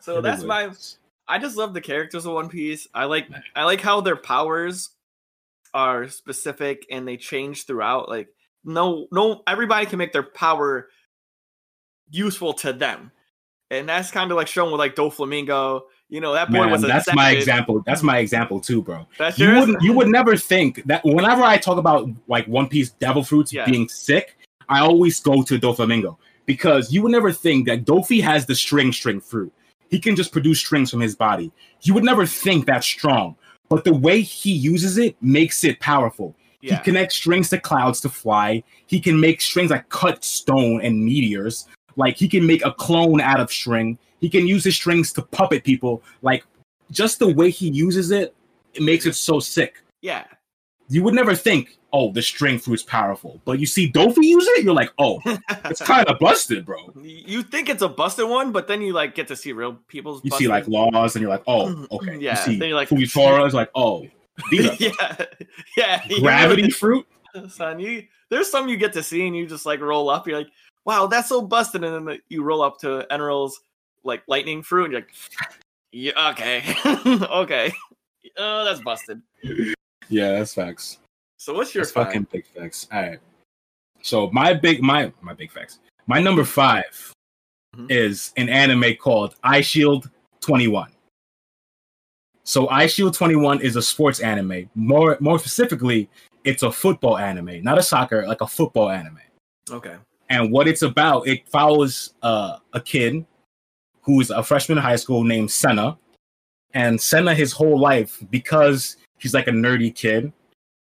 [0.00, 0.98] So It that's is my is.
[1.26, 2.86] I just love the characters of One Piece.
[2.94, 4.90] I like I like how their powers
[5.74, 8.08] are specific and they change throughout.
[8.08, 8.28] Like
[8.64, 10.88] no no everybody can make their power
[12.10, 13.10] useful to them.
[13.70, 15.82] And that's kind of like shown with like Doflamingo.
[16.08, 17.82] You know, that boy Man, was that's my example.
[17.84, 19.06] That's my example too, bro.
[19.18, 22.90] That's You wouldn't you would never think that whenever I talk about like One Piece
[22.90, 23.66] devil fruits Yeah.
[23.66, 24.38] being sick,
[24.70, 28.90] I always go to Doflamingo because you would never think that Doffy has the string
[28.90, 29.52] string fruit.
[29.90, 31.52] He can just produce strings from his body.
[31.82, 33.36] You would never think that's strong,
[33.68, 36.34] but the way he uses it makes it powerful.
[36.62, 36.76] yeah.
[36.78, 38.62] He connects strings to clouds to fly.
[38.86, 41.66] He can make strings that cut stone and meteors.
[41.98, 43.98] Like he can make a clone out of string.
[44.20, 46.02] He can use his strings to puppet people.
[46.22, 46.44] Like
[46.90, 48.34] just the way he uses it,
[48.72, 49.82] it makes it so sick.
[50.00, 50.24] yeah.
[50.90, 53.42] You would never think, oh, the string fruit's powerful.
[53.44, 55.20] But you see Doffy use it, you're like, oh,
[55.66, 56.78] it's kind of busted, bro.
[57.02, 60.22] you think it's a busted one, but then you like get to see real people's
[60.24, 61.84] You see like laws, and you're like, oh, mm-hmm.
[61.94, 62.16] okay.
[62.18, 64.06] Yeah, You see then you're like- Fujitora is like, oh,
[64.50, 65.26] yeah.
[65.76, 66.02] Yeah.
[66.20, 67.06] gravity fruit.
[67.50, 67.80] son.
[67.80, 70.26] You there's some you get to see and you just like roll up.
[70.26, 70.48] You're like,
[70.84, 73.60] wow, that's so busted, and then the- you roll up to Enel's
[74.04, 75.14] like lightning fruit, and you're like,
[75.92, 76.62] yeah, okay,
[77.30, 77.72] okay,
[78.36, 79.20] oh, that's busted.
[80.08, 80.98] Yeah, that's facts.
[81.36, 82.88] So what's your That's fucking big facts.
[82.92, 83.20] All right.
[84.02, 85.78] So my big my my big facts.
[86.06, 87.12] My number 5
[87.76, 87.90] Mhm.
[87.90, 90.10] is an anime called Eyeshield
[90.40, 90.90] 21.
[92.44, 94.70] So Eyeshield 21 is a sports anime.
[94.74, 96.08] More more specifically,
[96.44, 99.20] it's a football anime, not a soccer, like a football anime.
[99.70, 99.96] Okay.
[100.28, 103.24] And what it's about, it follows uh, a kid
[104.02, 105.98] who's a freshman in high school named Sena.
[106.74, 110.32] And Sena, his whole life, because he's like a nerdy kid,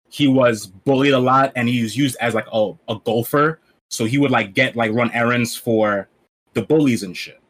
[0.09, 3.61] he was bullied a lot and he was used as like a, a golfer.
[3.90, 6.09] So he would like get like run errands for
[6.54, 7.40] the bullies and shit.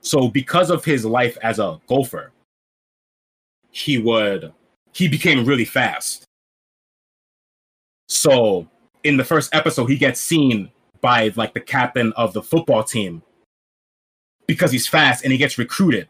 [0.00, 2.32] So because of his life as a golfer,
[3.70, 4.52] he would
[4.92, 6.24] he became really fast.
[8.08, 8.68] So
[9.06, 13.22] in the first episode, he gets seen by like the captain of the football team
[14.46, 16.08] because he's fast and he gets recruited.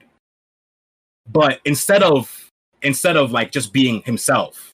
[1.30, 2.50] But instead of
[2.82, 4.72] instead of like just being himself,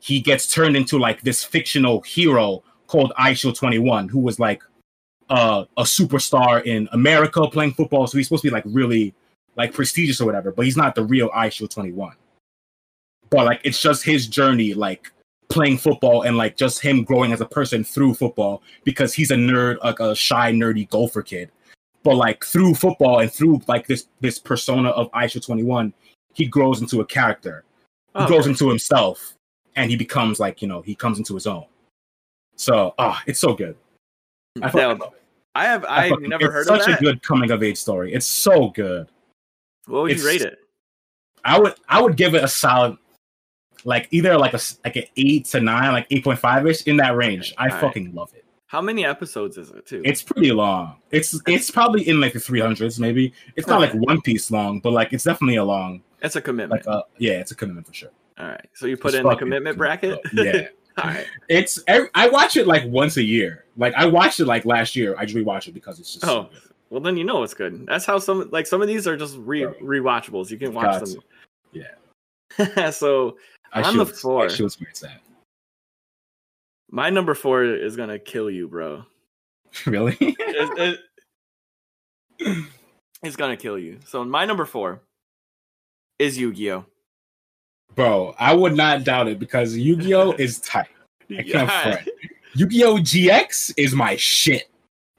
[0.00, 4.62] he gets turned into like this fictional hero called Eyeshield 21, who was like
[5.30, 8.06] uh, a superstar in America playing football.
[8.06, 9.14] So he's supposed to be like really
[9.56, 12.14] like prestigious or whatever, but he's not the real Eyeshield 21.
[13.30, 15.10] But like it's just his journey, like
[15.52, 19.36] playing football and like just him growing as a person through football because he's a
[19.36, 21.50] nerd, like a shy, nerdy golfer kid.
[22.02, 25.92] But like through football and through like this this persona of Eyeshield 21,
[26.34, 27.64] he grows into a character.
[28.16, 29.34] He Oh, grows into himself
[29.76, 31.64] and he becomes like, you know, he comes into his own.
[32.56, 33.76] So ah, it's so good.
[34.62, 34.98] I Now.
[35.54, 37.00] I have I I've never it's heard such of that.
[37.00, 38.12] a good coming of age story.
[38.12, 39.08] It's so good.
[39.86, 40.58] what would you rate it?
[41.44, 42.96] I would I would give it a solid
[43.84, 46.96] like either like a like an eight to nine, like eight point five ish in
[46.98, 47.54] that range.
[47.58, 47.80] I Alright.
[47.80, 48.44] fucking love it.
[48.66, 50.00] How many episodes is it too?
[50.04, 50.96] It's pretty long.
[51.10, 53.32] It's it's probably in like the three hundreds, maybe.
[53.56, 53.98] It's not like Okay.
[53.98, 56.02] One Piece long, but like it's definitely a long.
[56.22, 56.86] it's a commitment.
[56.86, 58.10] Like uh, yeah, it's a commitment for sure.
[58.38, 58.66] All right.
[58.74, 60.20] So you put It's in the commitment bracket.
[60.32, 60.68] Yeah,
[61.02, 61.26] All right.
[61.48, 63.66] it's I watch it like once a year.
[63.76, 65.14] Like I watched it like last year.
[65.18, 67.84] I just rewatch it because it's just so Oh, well then you know it's good.
[67.86, 70.50] That's how some like some of these are just re rewatchables.
[70.50, 71.20] You can watch Got them.
[71.74, 71.86] to.
[72.58, 72.90] Yeah.
[72.90, 73.36] so
[73.72, 74.44] I on the floor.
[74.44, 75.20] I should where it's at.
[76.90, 79.04] my number four is gonna kill you, bro.
[79.86, 80.16] really?
[80.20, 80.98] It-
[82.38, 82.64] it-
[83.22, 84.00] it's gonna kill you.
[84.04, 85.00] So my number four
[86.18, 86.84] is Yu-Gi-Oh.
[87.94, 90.88] Bro, I would not doubt it because Yu-Gi-Oh is tight.
[91.30, 92.08] I can't front.
[92.54, 94.68] Yu-Gi-Oh GX is my shit.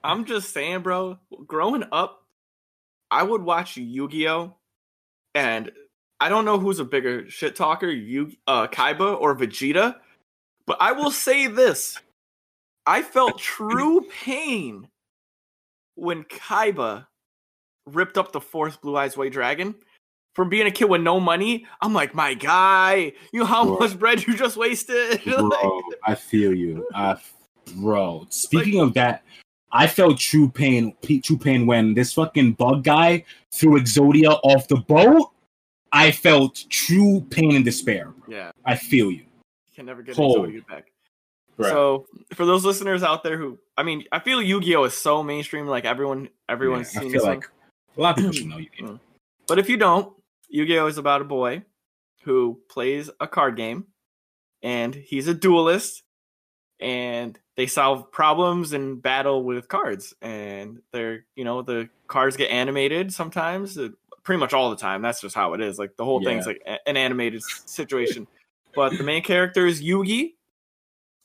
[0.04, 1.18] I'm just saying, bro.
[1.48, 2.24] Growing up,
[3.10, 4.54] I would watch Yu-Gi-Oh,
[5.36, 5.72] and
[6.24, 9.98] I don't know who's a bigger shit talker, you uh, Kaiba or Vegeta,
[10.66, 12.00] but I will say this:
[12.86, 14.88] I felt true pain
[15.96, 17.08] when Kaiba
[17.92, 19.76] ripped up the fourth Blue Eyes White Dragon.
[20.34, 23.80] From being a kid with no money, I'm like, my guy, you know how Bro.
[23.80, 25.22] much bread you just wasted.
[25.26, 26.88] Bro, I feel you.
[26.96, 27.18] I,
[27.76, 29.24] bro, speaking of that,
[29.74, 34.78] I felt true pain, true pain when this fucking bug guy threw Exodia off the
[34.78, 35.33] boat.
[35.94, 38.08] I felt true pain and despair.
[38.26, 38.36] Bro.
[38.36, 39.20] yeah, I feel you.
[39.20, 40.92] you can never get Holy Exodia back.
[41.56, 41.70] Bro.
[41.70, 45.68] So for those listeners out there who, I mean, I feel Yu-Gi-Oh is so mainstream,
[45.68, 47.46] like everyone, everyone's Yeah, seen this like
[47.96, 48.88] a lot of people should know Yu-Gi-Oh.
[48.94, 49.00] Mm.
[49.48, 50.14] But if you don't,
[50.50, 51.64] Yu-Gi-Oh is about a boy
[52.24, 53.86] who plays a card game,
[54.64, 56.02] and he's a duelist,
[56.80, 62.50] and they solve problems and battle with cards, and they're, you know, the cards get
[62.52, 63.78] animated sometimes.
[64.24, 65.02] The pretty much all the time.
[65.02, 65.78] That's just how it is.
[65.80, 68.28] Like the whole thing's like a- an animated situation.
[68.76, 70.34] but the main character is Yugi.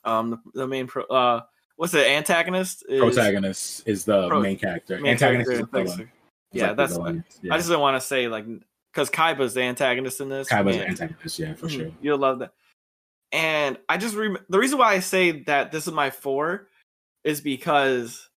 [0.05, 1.43] Um, the, the main pro, uh,
[1.77, 2.85] what's the antagonist?
[2.89, 5.01] Is, Protagonist is the Pro- main character.
[5.01, 6.11] main Antagonist is the villain.
[6.53, 6.93] Yeah, like that's.
[6.97, 7.25] villain.
[7.43, 7.55] Yeah.
[7.55, 8.47] I just didn't want to say like
[8.93, 10.49] because Kaiba's the antagonist in this.
[10.49, 11.71] Kaiba's an antagonist, yeah, for Mhm.
[11.71, 11.91] sure.
[12.01, 12.53] You'll love that.
[13.33, 16.69] And I just rem- the reason why I say that this is my four
[17.25, 18.29] is because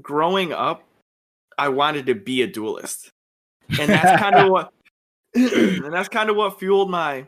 [0.00, 0.82] growing up,
[1.56, 3.10] I wanted to be a duelist,
[3.78, 4.72] and that's kind of what,
[5.34, 7.26] and that's kind of what fueled my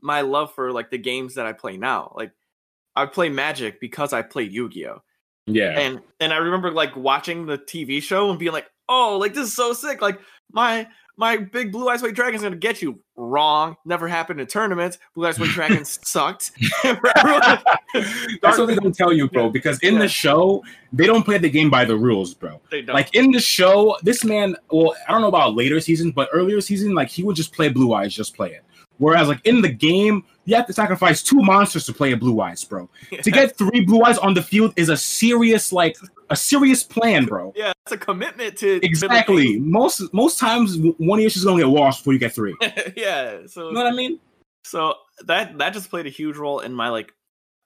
[0.00, 2.12] my love for like the games that I play now.
[2.16, 2.32] Like
[2.96, 5.02] I play Magic because I played Yu Gi Oh,
[5.46, 5.78] Yeah.
[5.78, 9.48] and and I remember like watching the TV show and being like, oh, like this
[9.48, 10.02] is so sick.
[10.02, 10.20] Like
[10.52, 12.98] my my big blue eyes white dragon's gonna get you.
[13.16, 13.76] Wrong.
[13.84, 14.98] Never happened in tournaments.
[15.14, 16.52] Blue eyes white dragon sucked.
[16.82, 17.02] That's
[18.58, 19.50] what they don't tell you, bro.
[19.50, 20.00] Because in Yeah.
[20.00, 22.60] the show, they don't play the game by the rules, bro.
[22.70, 22.94] They don't.
[22.94, 26.60] Like in the show, this man, well, I don't know about later seasons, but earlier
[26.60, 28.64] season, like he would just play Blue Eyes, just play it.
[29.02, 32.40] Whereas, like in the game, you have to sacrifice two monsters to play a Blue
[32.40, 32.88] Eyes, bro.
[33.22, 35.96] To get three Blue Eyes on the field is a serious, like,
[36.30, 37.52] a serious plan, bro.
[37.56, 39.58] yeah, it's a commitment to to Exactly.
[39.58, 42.54] Most most times, one of is gonna get washed before you get three.
[42.96, 43.38] yeah.
[43.46, 44.20] So You know what I mean?
[44.64, 44.94] so
[45.26, 47.12] that that just played a huge role in my like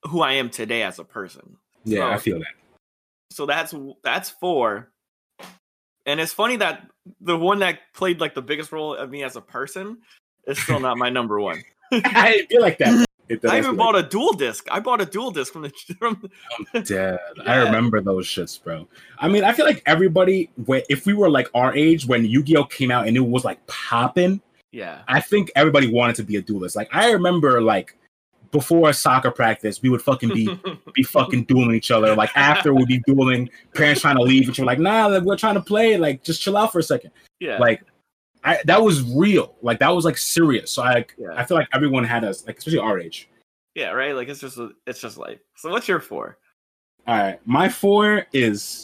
[0.09, 1.59] who I am today as a person.
[1.85, 2.13] Yeah, Oh.
[2.13, 2.55] I feel that.
[3.31, 4.89] so that's that's four
[6.07, 6.89] and it's funny that
[7.21, 9.99] the one that played like the biggest role of me as a person
[10.47, 13.07] is still not my number one I feel like that.
[13.29, 15.71] It i even feel bought a Duel Disk i bought a Duel Disk from the
[15.99, 16.31] from
[16.73, 17.19] the- Dead.
[17.45, 18.87] I remember those shits, bro.
[19.19, 22.43] I mean, I feel like everybody, wh- if we were like our age when Yu
[22.45, 26.23] Gi Oh came out and it was like popping, yeah I think everybody wanted to
[26.23, 26.77] be a duelist.
[26.77, 27.97] Like I remember, like
[28.53, 30.49] before soccer practice, we would fucking be
[30.95, 32.15] be fucking dueling each other.
[32.15, 35.37] Like after we'd be dueling, parents trying to leave, and you're like, nah, like, we're
[35.37, 35.97] trying to play.
[35.97, 37.11] Like just chill out for a second.
[37.41, 37.83] yeah Like.
[38.47, 40.71] I, that was real, like that was like serious.
[40.71, 41.29] So I, Yeah.
[41.35, 43.29] I feel like everyone had us, like especially our age.
[43.75, 46.39] yeah right like it's just it's just life so what's your four
[47.07, 48.83] All right, my four is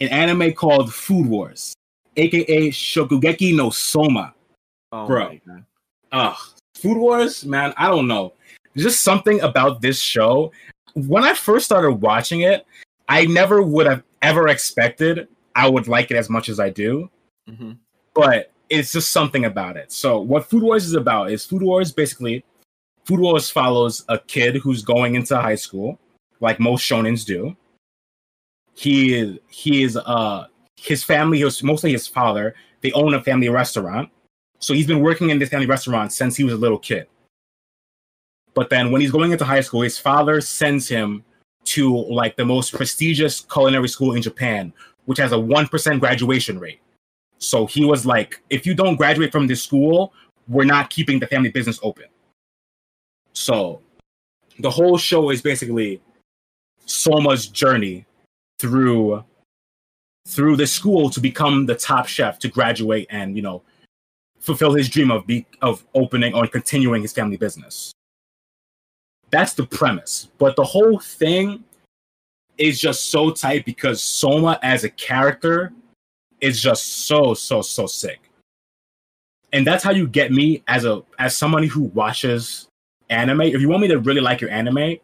[0.00, 1.74] an anime called Food Wars,
[2.16, 4.34] aka Shokugeki no Soma.
[4.92, 5.38] oh Bro.
[6.12, 6.36] Ugh,
[6.76, 8.32] Food Wars, man, I don't know.
[8.74, 10.52] There's just something about this show.
[10.94, 12.64] When I first started watching it,
[13.08, 17.10] I never would have ever expected I would like it as much as I do,
[17.50, 17.76] Mhm.
[18.14, 19.92] but it's just something about it.
[19.92, 22.44] So, what Food Wars is about is Food Wars basically,
[23.04, 25.98] Food Wars follows a kid who's going into high school,
[26.40, 27.56] like most shonens do.
[28.74, 33.48] He is he is uh his family, his, mostly his father, they own a family
[33.48, 34.10] restaurant.
[34.58, 37.06] So he's been working in this family restaurant since he was a little kid.
[38.54, 41.24] But then when he's going into high school, his father sends him
[41.64, 44.72] to like the most prestigious culinary school in Japan,
[45.04, 46.80] which has a 1% graduation rate.
[47.42, 50.12] So he was like, if you don't graduate from this school,
[50.48, 52.06] we're not keeping the family business open.
[53.32, 53.80] So
[54.60, 56.00] the whole show is basically
[56.86, 58.06] Soma's journey
[58.58, 59.24] through
[60.28, 63.60] through the school to become the top chef to graduate and you know
[64.38, 67.92] fulfill his dream of be of opening or continuing his family business.
[69.30, 71.64] That's the premise, but the whole thing
[72.58, 75.72] is just so tight because Soma as a character
[76.42, 78.20] is just so so so sick.
[79.54, 82.68] And that's how you get me as a as somebody who watches
[83.08, 83.42] anime.
[83.42, 84.96] If you want me to really like your anime,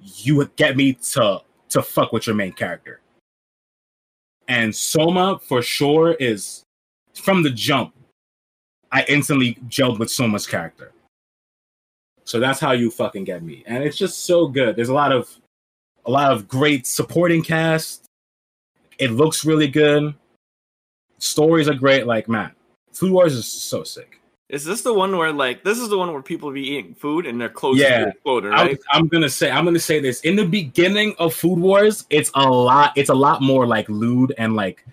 [0.00, 1.40] you would get me to
[1.70, 3.00] to fuck with your main character.
[4.48, 6.64] And Soma for sure is
[7.14, 7.94] from the jump.
[8.90, 10.92] I instantly gelled with Soma's character.
[12.24, 13.62] So that's how you fucking get me.
[13.66, 14.76] And it's just so good.
[14.76, 15.30] There's a lot of
[16.04, 18.04] a lot of great supporting cast.
[18.98, 20.14] It looks really good.
[21.22, 22.04] Stories are great.
[22.06, 22.50] Like man,
[22.92, 24.18] Food Wars is so sick.
[24.48, 27.26] is this the one where like this is the one where people be eating food
[27.26, 28.10] and their clothes Yeah.
[28.26, 31.60] I right was- I'm gonna say I'm gonna say this in the beginning of Food
[31.60, 32.92] Wars, it's a lot.
[32.96, 34.84] It's a lot more like lewd and like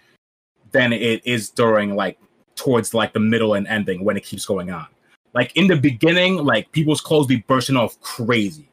[0.72, 2.20] than it is during like
[2.56, 4.86] towards like the middle and ending when it keeps going on.
[5.34, 8.70] Like in the beginning, like people's clothes be bursting off crazy.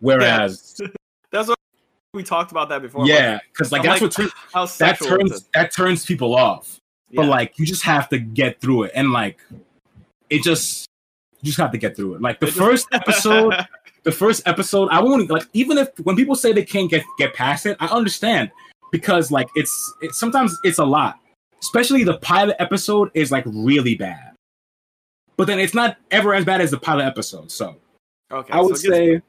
[0.00, 0.80] Whereas,
[2.16, 4.98] we talked about that before yeah, because like I'm that's like, what turns how that
[4.98, 6.80] turns that turns people off.
[7.10, 7.22] Yeah.
[7.22, 9.38] But like you just have to get through it, and like
[10.30, 10.86] it just
[11.40, 12.22] you just have to get through it.
[12.22, 13.54] Like the first episode,
[14.02, 17.34] the first episode, I won't like even if when people say they can't get get
[17.34, 18.50] past it, I understand
[18.90, 21.20] because like it's it, sometimes it's a lot.
[21.62, 24.34] Especially the pilot episode is like really bad,
[25.36, 27.50] but then it's not ever as bad as the pilot episode.
[27.50, 27.76] So
[28.30, 29.22] okay, I would so say,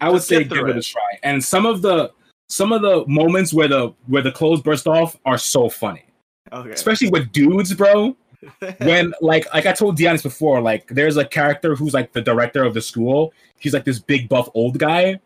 [0.00, 0.76] I would say give it it.
[0.76, 1.18] a try.
[1.22, 2.12] And some of the
[2.48, 6.04] some of the moments where the where the clothes burst off are so funny.
[6.52, 6.70] Okay.
[6.70, 8.16] especially with dudes, bro.
[8.80, 12.62] When like like I told Deannis before, like there's a character who's like the director
[12.62, 13.32] of the school.
[13.58, 15.18] He's like this big buff old guy.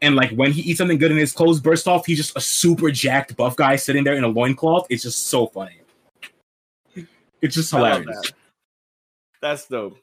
[0.00, 2.40] And like when he eats something good and his clothes burst off, he's just a
[2.40, 4.86] super jacked buff guy sitting there in a loincloth.
[4.90, 5.80] It's just so funny.
[7.40, 8.06] It's just hilarious.
[8.06, 8.32] that.
[9.40, 9.98] That's dope.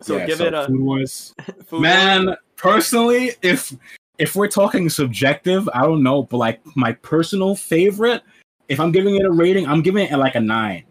[0.00, 1.34] So Yeah, give it a Food Wars.
[1.66, 3.72] food Man, personally, if
[4.22, 8.22] if we're talking subjective, I don't know, but like my personal favorite,
[8.68, 10.84] if I'm giving it a rating, I'm giving it like a nine.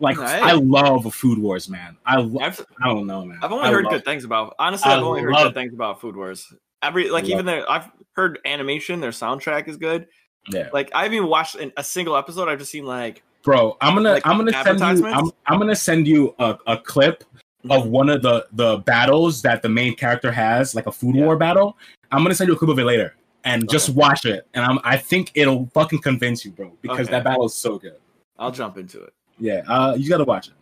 [0.00, 0.18] Like.
[0.18, 1.98] I love Food Wars, man.
[2.06, 3.38] I lo- I've, I don't know, man.
[3.42, 4.54] I've only I heard good things about.
[4.58, 6.50] Honestly, I I've only heard good things about Food Wars.
[6.82, 9.00] Every like even their I've heard animation.
[9.00, 10.06] Their soundtrack is good.
[10.50, 12.48] Yeah, Like I haven't even watched an- a single episode.
[12.48, 13.76] I've just seen like bro.
[13.82, 15.06] I'm gonna Like I'm gonna send you.
[15.06, 15.30] I'm.
[15.46, 17.24] I'm gonna send you a, a clip
[17.64, 17.72] mm-hmm.
[17.72, 21.24] of one of the the battles that the main character has, like a food Yeah.
[21.26, 21.76] war battle.
[22.10, 24.46] I'm gonna send you a clip of it later, and just watch it.
[24.54, 27.10] And I'm I think it'll fucking convince you, bro, because Okay.
[27.12, 27.96] that battle is so good.
[28.38, 29.12] I'll jump into it.
[29.38, 30.54] Yeah, uh, you gotta watch it.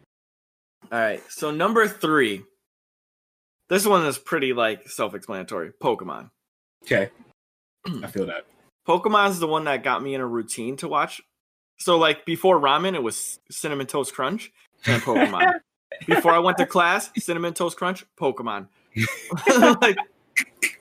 [0.93, 1.23] All right.
[1.29, 2.45] So number three.
[3.69, 5.73] This one is pretty like self-explanatory.
[5.83, 6.31] Pokemon.
[6.85, 7.11] Okay,
[8.03, 8.47] I feel that.
[8.87, 11.21] Pokemon's the one that got me in a routine to watch.
[11.79, 14.53] So like before ramen, it was cinnamon toast crunch
[14.87, 15.55] and Pokemon.
[16.07, 18.69] before I went to class, cinnamon toast crunch, Pokemon.
[19.83, 19.97] like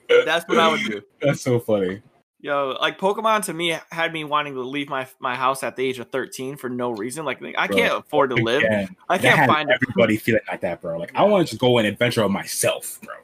[0.08, 1.02] that's what I would do.
[1.20, 2.02] That's so funny.
[2.38, 5.84] Yo, like Pokemon to me had me wanting to leave my my house at the
[5.84, 7.24] age of 13 for no reason.
[7.24, 8.62] Like I Bro, can't afford to live.
[8.62, 10.98] Again, I can't find everybody feeling like that, bro.
[10.98, 13.14] Like I want to just go and adventure on myself, bro.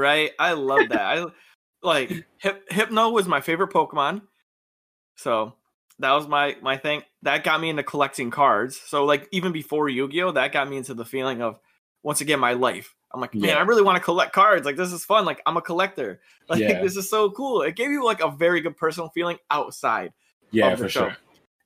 [0.00, 0.30] right?
[0.38, 1.00] I love that.
[1.00, 1.26] I
[1.82, 4.22] like Hip, Hypno was my favorite Pokemon.
[5.16, 5.54] So
[5.98, 7.02] that was my my thing.
[7.22, 8.80] That got me into collecting cards.
[8.80, 11.58] So like even before Yu-Gi-Oh, that got me into the feeling of
[12.02, 12.94] once again my life.
[13.14, 13.56] I'm like, man, Yeah.
[13.56, 14.66] I really want to collect cards.
[14.66, 15.24] Like this is fun.
[15.24, 16.20] Like I'm a collector.
[16.48, 16.82] Like Yeah.
[16.82, 17.62] this is so cool.
[17.62, 20.12] It gave you like a very good personal feeling outside.
[20.50, 21.00] Yeah, Of the for show.
[21.08, 21.16] sure.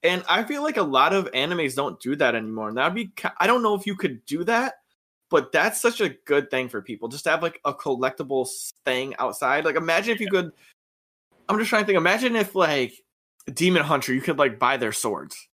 [0.04, 2.68] And I feel like a lot of animes don't do that anymore.
[2.68, 4.74] And that'd be I don't know if you could do that,
[5.30, 8.48] but that's such a good thing for people just to have like a collectible
[8.84, 9.64] thing outside.
[9.64, 10.52] Like imagine if you could
[11.48, 12.92] I'm just trying to think imagine if like
[13.52, 15.48] Demon Hunter you could like buy their swords.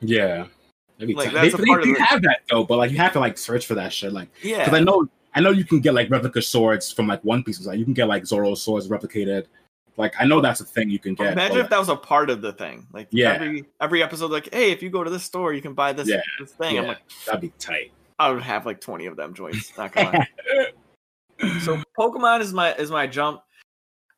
[0.00, 0.46] Yeah.
[1.00, 2.96] Like, that's they, a they part of do the- have that though, but like you
[2.98, 4.12] have to like search for that shit.
[4.12, 4.58] Like Yeah.
[4.64, 7.64] because I know I know you can get like replica swords from like One Piece.
[7.64, 9.46] Like you can get like Zoro swords replicated.
[9.96, 11.32] Like I know that's a thing you can get.
[11.32, 12.88] Imagine but, if that was a part of the thing.
[12.92, 13.34] Like Yeah.
[13.34, 16.08] every every episode, like, hey, if you go to this store, you can buy this,
[16.08, 16.76] Yeah, this thing.
[16.76, 17.92] I'm like, that'd be tight.
[18.18, 19.78] I would have like 20 of them joints.
[19.78, 20.26] Not gonna
[21.60, 23.40] so Pokemon is my is my jump.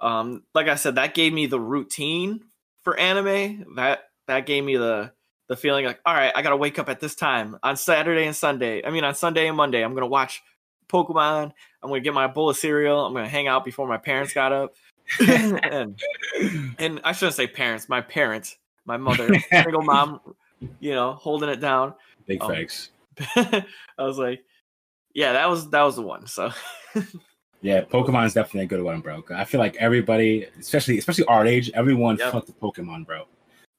[0.00, 2.40] Um, like I said, that gave me the routine
[2.82, 3.74] for anime.
[3.76, 5.12] That that gave me the
[5.48, 8.34] the feeling like, all right, I gotta wake up at this time on Saturday and
[8.34, 8.82] Sunday.
[8.82, 10.40] I mean, on Sunday and Monday, I'm gonna watch
[10.90, 11.52] Pokemon.
[11.82, 13.06] I'm gonna get my bowl of cereal.
[13.06, 14.74] I'm gonna hang out before my parents got up.
[15.20, 16.00] and
[16.78, 20.20] and I shouldn't say parents, my parents, my mother, single mom,
[20.80, 21.94] you know, holding it down.
[22.26, 22.90] Big Um, facts.
[23.36, 23.64] I
[23.98, 24.44] was like,
[25.14, 26.26] yeah, that was that was the one.
[26.26, 26.50] So
[27.62, 29.22] Yeah, Pokemon is definitely a good one, bro.
[29.34, 32.32] I feel like everybody, especially especially our age, everyone Yep.
[32.32, 33.24] fucked with Pokemon, bro.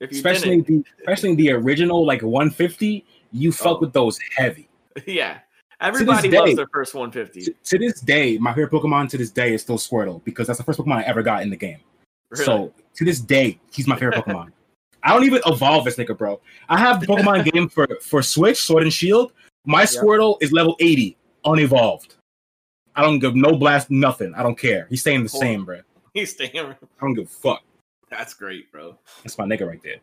[0.02, 3.80] Especially the especially the original like 150, you fuck Oh.
[3.82, 4.67] with those heavy.
[5.08, 5.39] yeah,
[5.82, 7.41] everybody day- loves their first 150.
[7.52, 10.58] To, to this day, my favorite Pokemon to this day is still Squirtle because that's
[10.60, 11.80] the first Pokemon I ever got in the game.
[12.30, 12.46] Really.
[12.46, 14.52] So to this day, he's my favorite Pokemon.
[15.04, 16.39] I don't even evolve this nigga, bro.
[16.70, 19.34] I have the Pokemon game for for Switch, Sword and Shield.
[19.65, 22.15] My Squirtle is level 80, unevolved.
[22.96, 24.34] I don't give no blast, nothing.
[24.36, 24.86] I don't care.
[24.89, 25.39] He's staying the Cool.
[25.39, 25.80] same, bro.
[26.13, 26.52] he's staying.
[26.58, 27.63] I don't give a fuck.
[28.10, 28.98] That's great, bro.
[29.24, 29.98] That's my nigga right there.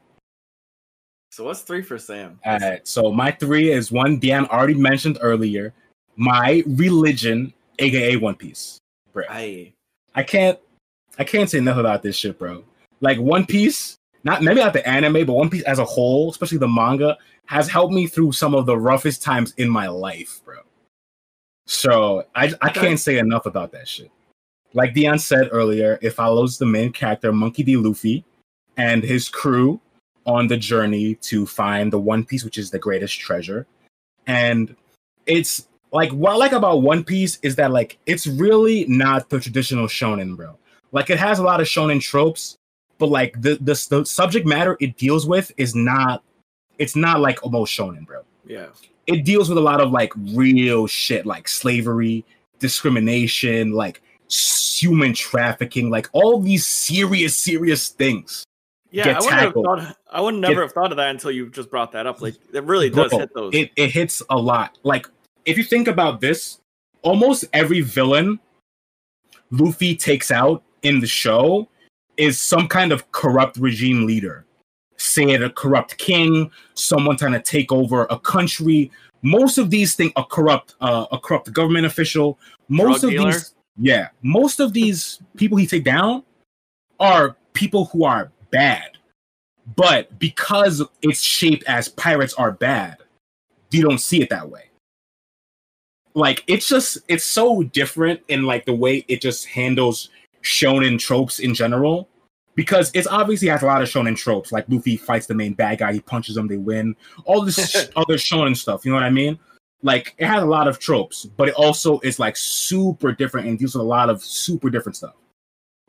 [1.38, 2.40] So what's three for Sam?
[2.44, 2.84] All right.
[2.84, 5.72] So my three is one Dan already mentioned earlier.
[6.16, 8.78] My religion, aka One Piece.
[9.12, 9.26] Bro.
[9.30, 9.72] I
[10.16, 10.58] I can't
[11.16, 12.64] I can't say enough about this shit, bro.
[13.00, 16.58] Like One Piece, not maybe not the anime, but One Piece as a whole, especially
[16.58, 20.56] the manga, has helped me through some of the roughest times in my life, bro.
[21.68, 24.10] So I I can't say enough about that shit.
[24.74, 27.76] Like Dion said earlier, it follows the main character, Monkey D.
[27.76, 28.24] Luffy,
[28.76, 29.80] and his crew
[30.28, 33.66] on the journey to find the One Piece, which is the greatest treasure.
[34.26, 34.76] And
[35.26, 39.40] it's like what I like about One Piece is that like it's really not the
[39.40, 40.56] traditional shonen, bro.
[40.92, 42.56] Like it has a lot of shonen tropes,
[42.98, 46.22] but like the the, the subject matter it deals with is not
[46.78, 48.22] it's not like almost shonen, bro.
[48.46, 48.66] yeah.
[49.06, 52.26] It deals with a lot of like real shit, like slavery,
[52.58, 58.44] discrimination, like human trafficking, like all these serious, serious things.
[58.90, 59.96] Yeah, I wouldn't have thought.
[60.10, 62.22] I wouldn't never Get- have thought of that until you just brought that up.
[62.22, 63.54] Like it really does Bro, hit those.
[63.54, 64.78] It it hits a lot.
[64.82, 65.06] Like
[65.44, 66.60] if you think about this,
[67.02, 68.38] almost every villain
[69.50, 71.68] Luffy takes out in the show
[72.16, 74.44] is some kind of corrupt regime leader.
[74.96, 78.90] say it a corrupt king, someone trying to take over a country.
[79.22, 82.38] Most of these things a corrupt uh, a corrupt government official.
[82.68, 83.32] Most Drug of dealer?
[83.32, 86.24] these yeah, most of these people he take down
[86.98, 88.98] are people who are bad.
[89.76, 92.98] But because it's shaped as pirates are bad,
[93.70, 94.64] you don't see it that way.
[96.14, 100.08] Like it's just it's so different in like the way it just handles
[100.42, 102.08] shonen tropes in general.
[102.54, 105.78] Because it's obviously has a lot of shonen tropes, like Luffy fights the main bad
[105.78, 106.96] guy, he punches them, they win.
[107.24, 109.38] All this other shonen stuff, you know what I mean?
[109.82, 113.56] Like it has a lot of tropes, but it also is like super different and
[113.56, 115.14] deals with a lot of super different stuff.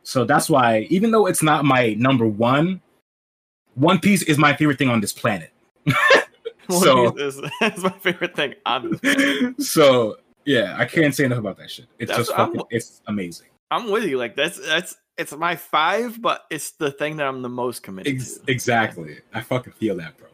[0.10, 2.82] So that's why, even though it's not my number one,
[3.76, 5.51] One Piece is my favorite thing on this planet.
[6.72, 9.68] So- is, that's my favorite thing on this.
[9.72, 11.88] so yeah, I can't say enough about that shit.
[11.97, 13.47] It's That's- just I'm- fucking, it's amazing.
[13.72, 14.18] I'm with you.
[14.18, 18.16] Like that's that's it's my five, but it's the thing that I'm the most committed
[18.16, 18.51] Ex- to.
[18.51, 19.18] exactly.
[19.34, 20.28] I fucking feel that, bro.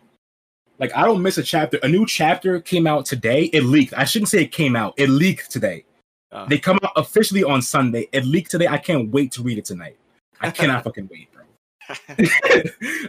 [0.80, 1.80] Like I don't miss a chapter.
[1.84, 3.44] A new chapter came out today.
[3.54, 3.94] It leaked.
[3.94, 4.94] I shouldn't say it came out.
[4.98, 5.86] It leaked today.
[6.32, 8.08] Uh, They come out officially on Sunday.
[8.12, 8.68] It leaked today.
[8.68, 9.98] I can't wait to read it tonight.
[10.42, 11.44] I cannot fucking wait, bro.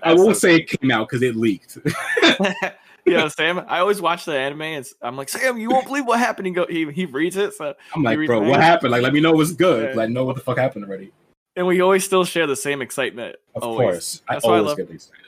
[0.02, 1.78] I won't That's say it came out because it leaked.
[3.06, 3.64] know, Sam.
[3.68, 6.46] I always watch the anime, and I'm like, Sam, you won't believe what happened.
[6.46, 8.92] He go, he, he reads it, so I'm like, bro, what happened?
[8.92, 9.90] Like, let me know what's good.
[9.90, 9.96] Yeah.
[9.96, 11.12] Like, know what the fuck happened already.
[11.56, 13.36] and we always still share the same excitement.
[13.54, 13.84] Of always.
[13.86, 15.25] course, I That's I always love- get excited.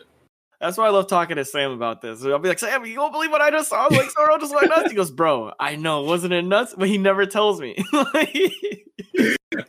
[0.60, 2.24] That's why I love talking to Sam about this.
[2.24, 3.86] I'll be like, Sam, you won't believe what I just saw.
[3.86, 4.90] I'm like, Zoro just went nuts.
[4.90, 6.74] He goes, Bro, I know, wasn't it nuts?
[6.76, 7.76] But he never tells me.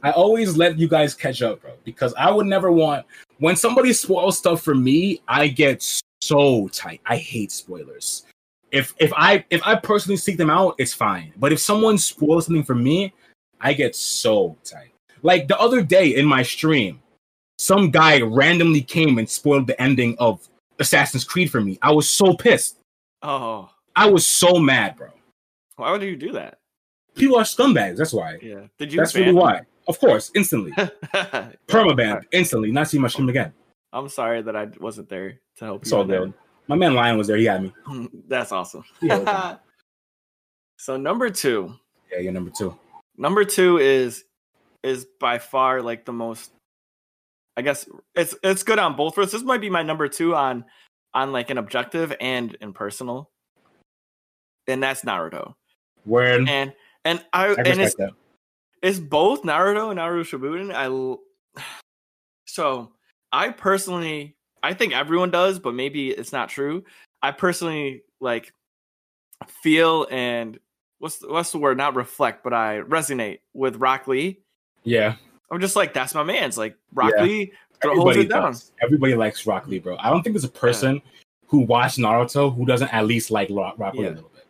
[0.04, 3.06] I always let you guys catch up, bro, because I would never want
[3.38, 5.22] when somebody spoils stuff for me.
[5.28, 5.84] I get
[6.22, 7.02] so tight.
[7.06, 8.26] I hate spoilers.
[8.72, 11.34] If if I if I personally seek them out, it's fine.
[11.38, 13.14] But if someone spoils something for me,
[13.62, 14.92] I get so tight.
[15.22, 17.02] Like the other day in my stream,
[17.58, 20.48] some guy randomly came and spoiled the ending of
[20.80, 21.78] Assassin's Creed for me.
[21.82, 22.78] I was so pissed.
[23.22, 25.10] oh, I was so mad, bro.
[25.76, 26.60] why would you do that?
[27.16, 27.98] People are scumbags.
[27.98, 28.38] That's why.
[28.42, 28.68] Yeah.
[28.78, 28.98] Did you?
[29.00, 29.62] That's really why.
[29.88, 30.72] Of course, instantly.
[31.68, 32.72] Permaban, instantly.
[32.72, 33.52] Not see my stream again.
[33.92, 35.98] I'm sorry that I wasn't there to help It's you.
[35.98, 36.34] all good.
[36.68, 37.38] My man Lion was there.
[37.38, 37.74] He had me.
[37.88, 38.84] Mm, that's awesome.
[39.02, 39.32] He held me.
[40.78, 41.74] so number two,
[42.12, 42.78] yeah, you're number two.
[43.18, 44.24] number two is
[44.84, 46.52] is by far like the most.
[47.60, 47.86] I guess
[48.16, 49.34] it's it's good on both fronts.
[49.34, 50.64] This might be my number two on
[51.14, 53.30] on like an objective and in personal,
[54.66, 55.56] and that's Naruto.
[56.06, 56.48] Word.
[56.48, 58.12] And and I, I and it's that.
[58.82, 60.74] it's both Naruto and Naruto Shippuden.
[60.74, 61.62] I
[62.48, 62.94] so
[63.34, 66.86] I personally I think everyone does, but maybe it's not true.
[67.22, 68.54] I personally like
[69.62, 70.58] feel and
[71.00, 71.78] what's the, what's the word?
[71.78, 74.40] Not reflect, but I resonate with Rock Lee.
[74.86, 75.16] Yeah.
[75.52, 76.58] I'm just like that's my man's.
[76.58, 77.24] Like Rock Yeah.
[77.24, 78.52] Lee Everybody it down.
[78.52, 78.72] does.
[78.82, 79.96] Everybody likes Rock Lee, bro.
[80.00, 81.02] I don't think there's a person
[81.48, 84.10] who watched Naruto who doesn't at least like Rock, Rock Lee Yeah.
[84.10, 84.46] a little bit.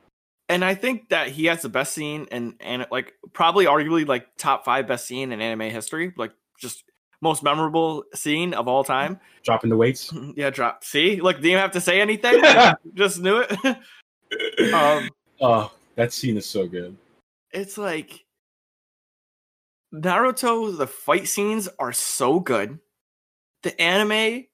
[0.50, 4.28] And I think that he has the best scene and and like probably arguably like
[4.38, 6.12] top five best scene in anime history.
[6.18, 6.84] Like just
[7.22, 9.20] most memorable scene of all time.
[9.43, 10.12] Dropping the weights.
[10.36, 10.84] Yeah, drop.
[10.84, 12.41] See, look, didn't have to say anything.
[12.95, 13.54] just knew it.
[14.74, 16.95] um, oh, that scene is so good.
[17.52, 18.26] it's like
[19.94, 20.78] Naruto.
[20.78, 22.80] The fight scenes are so good.
[23.64, 24.46] The anime,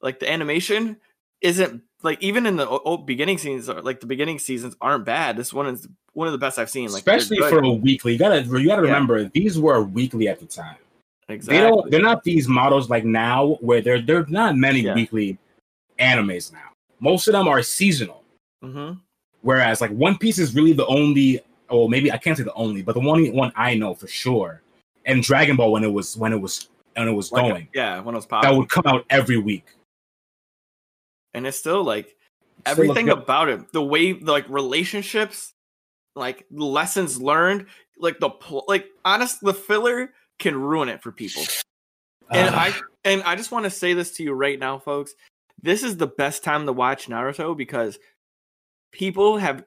[0.00, 0.98] like the animation,
[1.40, 3.68] isn't like even in the beginning scenes.
[3.68, 5.36] uh, Like the beginning seasons aren't bad.
[5.36, 6.90] This one is one of the best I've seen.
[6.90, 8.12] Like Especially for a weekly.
[8.12, 8.92] You gotta you gotta Yeah.
[8.92, 10.76] remember these were weekly at the time.
[11.28, 11.58] exactly.
[11.60, 14.94] They don't they're not these models like now where there there's not many Yeah.
[14.94, 15.38] weekly
[15.98, 16.70] animes now.
[17.00, 18.22] Most of them are seasonal.
[18.62, 18.92] hmm
[19.42, 22.80] Whereas like One Piece is really the only, or maybe I can't say the only,
[22.80, 24.62] but the one one I know for sure.
[25.06, 28.00] And Dragon Ball when it was when it was when it was Like, going, yeah,
[28.00, 29.66] when it was that would come out every week.
[31.34, 32.06] and it's still like
[32.66, 35.52] Still everything look about it the way like relationships
[36.14, 37.66] like lessons learned
[37.98, 41.42] like the pl- like honest the filler can ruin it for people.
[42.30, 42.74] And Ah, i
[43.04, 45.14] and i just want to say this to you right now folks.
[45.60, 47.98] This is the best time to watch naruto because
[48.92, 49.64] people have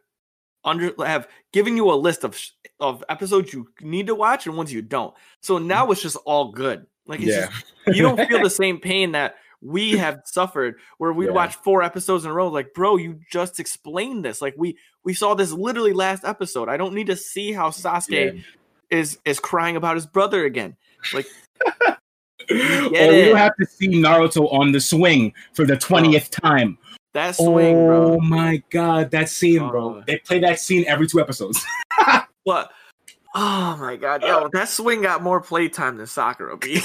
[0.64, 4.56] under have given you a list of sh- of episodes you need to watch and
[4.56, 8.20] ones you don't so now it's just all good like it's yeah, just you don't
[8.28, 11.32] feel the same pain that we have suffered where we Yeah.
[11.32, 15.14] watch four episodes in a row like bro you just explained this like we we
[15.14, 18.42] saw this literally last episode i don't need to see how sasuke yeah.
[18.92, 20.76] is is crying about his brother again
[21.14, 21.26] like
[21.88, 21.98] or
[22.50, 23.26] we it.
[23.30, 26.78] don't have to see Naruto on the swing for the twentieth time.
[27.14, 29.96] that swing oh bro my god, that scene, bro!
[29.98, 30.04] Oh.
[30.06, 31.62] They play that scene every two episodes.
[32.48, 32.72] but
[33.36, 36.58] Oh my god, yo, that swing got more playtime than Sakura.
[36.58, 36.82] B.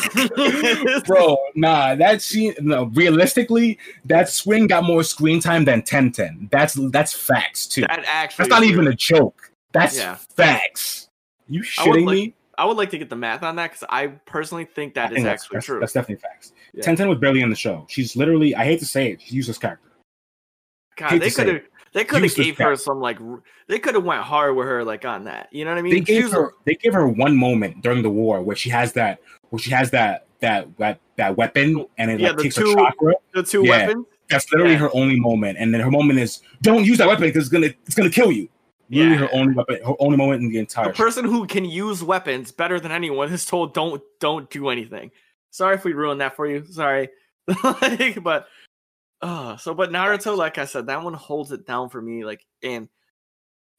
[1.06, 2.52] Bro, nah, that scene.
[2.60, 6.48] No, realistically, that swing got more screen time than Ten Ten.
[6.52, 7.82] That's that's facts too.
[7.82, 9.50] that actually, That's not is even a joke.
[9.72, 10.16] That's Yeah.
[10.36, 11.08] facts.
[11.48, 12.34] You I would shitting like- me?
[12.58, 15.12] I would like to get the math on that because I personally think I that
[15.12, 15.80] is think that's, actually that's, true.
[15.80, 16.52] that's definitely facts.
[16.74, 16.84] Yeah.
[16.84, 17.86] Tenten was barely in the show.
[17.88, 19.88] She's literally, I hate to say it, she's useless character.
[20.96, 21.62] God, they could have
[21.92, 23.18] they could have gave her some like
[23.68, 25.48] they could have went hard with her like on that.
[25.52, 25.92] You know what I mean?
[25.94, 29.20] They gave her, they gave her one moment during the war where she has that,
[29.50, 32.70] where she has that, that, that, that weapon, and it Yeah, like the takes two-
[32.70, 33.14] her chakra.
[33.34, 33.86] the two Yeah.
[33.86, 34.06] weapons.
[34.30, 34.78] That's literally Yeah.
[34.78, 37.66] her only moment, and then her moment is, "Don't use that weapon because it's gonna,
[37.86, 38.48] it's gonna kill you."
[38.88, 39.20] Literally Yeah.
[39.20, 40.86] her only weapon, her only moment in the The entire.
[40.94, 41.04] show.
[41.04, 45.10] person who can use weapons better than anyone is told don't don't do anything.
[45.50, 46.64] Sorry if we ruined that for you.
[46.64, 47.08] Sorry,
[47.64, 48.46] like, but
[49.22, 52.24] uh so but Naruto, like I said, that one holds it down for me.
[52.24, 52.88] Like, and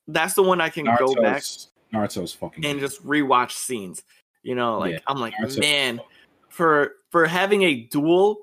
[0.08, 2.66] that's the one I can go back Naruto's, Naruto's fucking.
[2.66, 4.04] and just rewatch scenes.
[4.42, 6.10] You know, like Yeah, I'm like, Naruto's man, fucking-
[6.50, 8.38] for for having a dual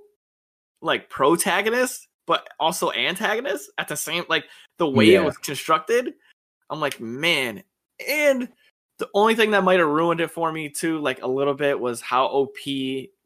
[0.83, 4.45] like protagonist but also antagonist at the same like
[4.79, 5.21] the way Yeah.
[5.21, 6.15] it was constructed
[6.71, 7.63] i'm like man
[8.09, 8.49] and
[8.99, 11.79] the only thing that might have ruined it for me too like a little bit
[11.79, 12.57] was how op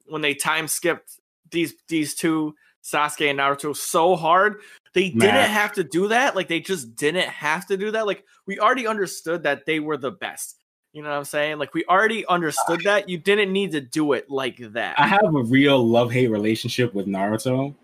[0.08, 1.20] when they time skipped
[1.50, 2.54] these these two
[2.84, 4.60] sasuke and naruto so hard
[4.92, 8.24] they didn't have to do that like they just didn't have to do that like
[8.46, 10.62] we already understood that they were the best
[10.92, 14.12] you know what i'm saying like we already understood that you didn't need to do
[14.12, 17.74] it like that I have a real love hate relationship with Naruto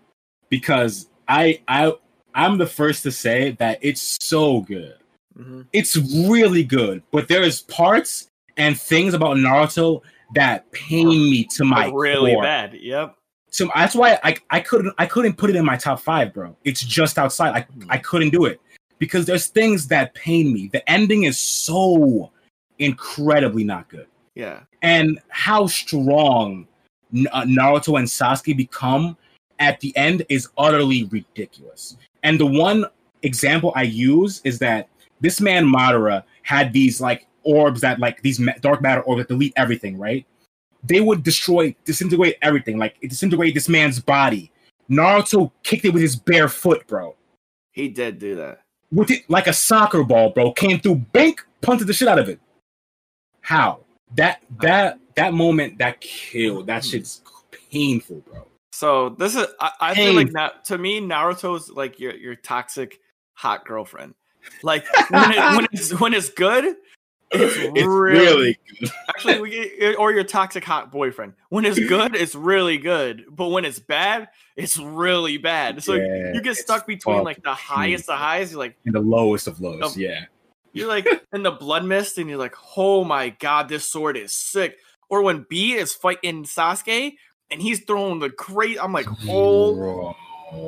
[0.49, 1.93] because I I
[2.33, 4.95] I'm the first to say that it's so good.
[5.37, 5.65] Mhm.
[5.73, 5.97] It's
[6.29, 8.27] really good, but there's parts
[8.57, 10.01] and things about Naruto
[10.35, 12.43] that pain me to my really core.
[12.43, 13.15] bad yep
[13.51, 16.55] So that's why I I couldn't I couldn't put it in my top five, bro.
[16.63, 17.53] It's just outside.
[17.53, 18.59] I I couldn't do it
[18.97, 20.69] because there's things that pain me.
[20.71, 22.31] The ending is so
[22.79, 26.67] incredibly not good yeah and how strong
[27.31, 29.17] uh, Naruto and Sasuke become
[29.59, 31.97] at the end is utterly ridiculous.
[32.23, 32.85] And the one
[33.21, 34.87] example I use is that
[35.19, 39.53] this man Madara had these like orbs that like these dark matter orbs that delete
[39.55, 40.25] everything, right?
[40.83, 44.51] They would destroy, disintegrate everything, like it disintegrate this man's body.
[44.89, 47.15] Naruto kicked it with his bare foot, bro.
[47.71, 48.61] he did do that
[48.91, 50.51] With it like a soccer ball, bro.
[50.53, 52.39] Came through, bank, punted the shit out of it.
[53.41, 53.81] How?
[54.15, 56.67] That that that moment that killed.
[56.67, 57.21] That shit's
[57.71, 58.45] painful, bro.
[58.73, 62.99] so this is i, I feel like now to me naruto's like your your toxic
[63.33, 64.13] hot girlfriend
[64.63, 66.75] like when, it, when it's when it's good
[67.33, 68.89] it's, It's really, really good.
[69.09, 73.25] actually we get, eh, or your toxic hot boyfriend when it's good it's really good
[73.29, 77.53] but when it's bad it's really bad so Yeah, you get stuck between like the
[77.53, 79.79] highest of highs you're like And the lowest of lows.
[79.81, 79.93] Oh.
[79.95, 80.25] Yeah.
[80.73, 84.33] You're like in the blood mist, and you're like, "Oh my god, this sword is
[84.33, 84.77] sick."
[85.09, 87.15] Or when B is fighting Sasuke,
[87.49, 90.15] and he's throwing the great, I'm like, "Oh!" Bro.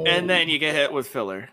[0.05, 1.47] And then you get hit with filler,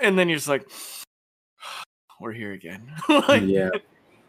[0.00, 0.68] and then you're just like,
[2.20, 3.70] "We're here again." like, yeah.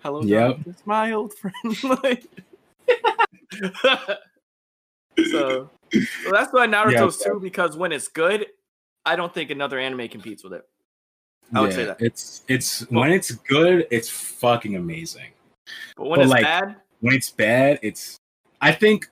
[0.03, 0.59] Hello, Yep.
[0.67, 1.83] it's my old friend.
[2.03, 2.25] Like-
[5.25, 7.33] so, so that's why Naruto's Yeah.
[7.33, 8.47] too, because when it's good,
[9.05, 10.63] I don't think another anime competes with it.
[11.53, 12.01] I would say that.
[12.01, 15.31] It's it's when it's good, it's fucking amazing.
[15.95, 18.17] But when But, it's like, bad, When it's bad, it's
[18.61, 19.07] I think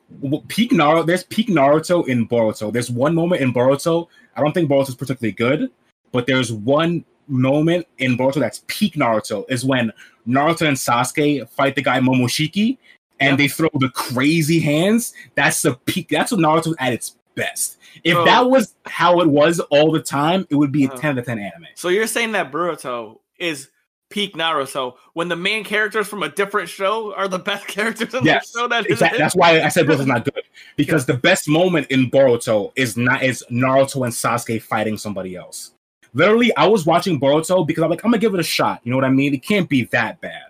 [0.47, 1.05] peak Naruto.
[1.05, 2.71] There's peak Naruto in Boruto.
[2.71, 4.07] There's one moment in Boruto.
[4.35, 5.69] I don't think Boruto's particularly good,
[6.13, 9.45] but there's one moment in Boruto that's peak Naruto.
[9.49, 9.91] Is when
[10.27, 12.77] Naruto and Sasuke fight the guy Momoshiki,
[13.19, 13.37] and Yep.
[13.37, 15.13] they throw the crazy hands.
[15.35, 16.09] That's the peak.
[16.09, 17.77] That's what Naruto's at its best.
[18.03, 18.25] If Bro.
[18.25, 20.97] that was how it was all the time, it would be a Uh.
[20.97, 21.67] 10 out of 10 anime.
[21.75, 23.69] So you're saying that Boruto is
[24.09, 28.25] peak Naruto when the main characters from a different show are the best characters in
[28.25, 29.17] Yes, the show that is Exactly.
[29.19, 30.43] That's why I said Boruto's not good
[30.75, 35.71] because the best moment in Boruto is not is Naruto and Sasuke fighting somebody else.
[36.13, 38.81] Literally, I was watching Boruto because I'm like, I'm gonna give it a shot.
[38.83, 39.33] You know what I mean?
[39.33, 40.47] It can't be that bad.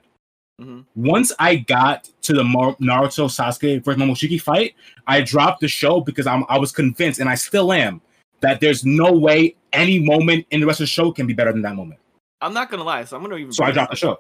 [0.60, 0.86] Mhm.
[0.96, 4.76] Once I got to the Mar- Naruto Sasuke versus Momoshiki fight,
[5.08, 8.02] I dropped the show because I'm I was convinced, and I still am,
[8.42, 11.52] that there's no way any moment in the rest of the show can be better
[11.52, 12.00] than that moment.
[12.42, 14.20] I'm not gonna lie, so I'm gonna even So I dropped the show.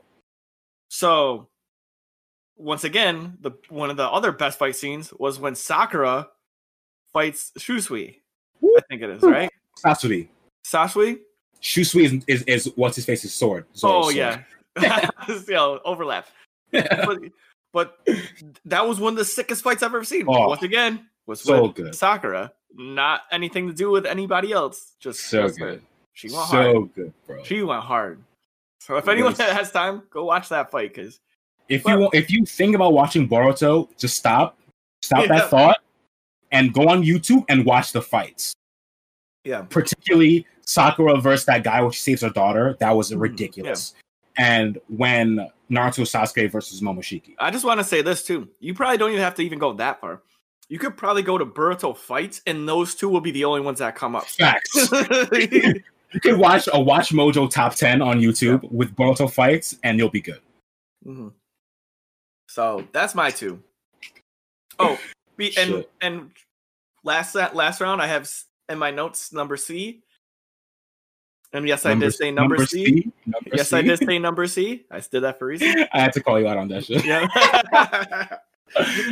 [0.89, 1.47] So
[2.57, 6.29] once again, the one of the other best fight scenes was when Sakura
[7.11, 8.17] fights Shusui.
[8.63, 9.49] I think it is, right?
[9.83, 10.27] Sasori.
[10.65, 11.19] Sasui?
[11.61, 13.65] Shusui is, is, is what's his face's sword.
[13.75, 14.15] Zoro's Oh sword.
[14.15, 14.41] yeah.
[15.49, 16.27] yeah, overlap.
[16.71, 17.19] but,
[17.73, 17.99] but
[18.65, 20.25] that was one of the sickest fights I've ever seen.
[20.27, 21.95] Oh, Once again, was so with good.
[21.95, 22.51] Sakura.
[22.75, 24.93] Not anything to do with anybody else.
[24.99, 25.59] Just so good.
[25.59, 25.79] her.
[26.13, 26.93] She went so hard.
[26.95, 27.43] good, bro.
[27.43, 28.23] She went hard.
[28.79, 29.51] So if anyone Yes.
[29.51, 31.19] has time, go watch that fight because
[31.69, 34.57] If But- you if you think about watching Boruto, just stop,
[35.01, 35.37] stop Yeah.
[35.39, 35.79] that thought,
[36.51, 38.53] and go on YouTube and watch the fights.
[39.43, 39.63] Yeah.
[39.69, 42.77] Particularly Sakura versus that guy she saves her daughter.
[42.79, 43.93] That was Mhm, ridiculous.
[44.37, 47.35] And when Naruto Sasuke versus Momoshiki.
[47.39, 48.49] I just want to say this too.
[48.59, 50.21] You probably don't even have to even go that far.
[50.69, 53.79] You could probably go to Boruto fights, and those two will be the only ones
[53.79, 54.25] that come up.
[54.25, 54.73] Facts.
[55.33, 60.09] you could watch a Watch Mojo top ten on YouTube with Boruto fights, and you'll
[60.09, 60.39] be good.
[61.05, 61.33] Mhm.
[62.47, 63.61] So that's my two.
[64.79, 64.97] Oh,
[65.35, 65.91] be, and Shit.
[66.01, 66.31] and
[67.03, 68.29] last that last round, I have
[68.69, 70.01] in my notes number C.
[71.53, 73.11] And yes, I did say number, C.
[73.25, 73.87] Number Yes, I C.
[73.87, 74.85] did say number C.
[74.89, 75.85] I did that for a reason.
[75.93, 77.03] I had to call you out on that shit.
[77.05, 77.27] Yeah.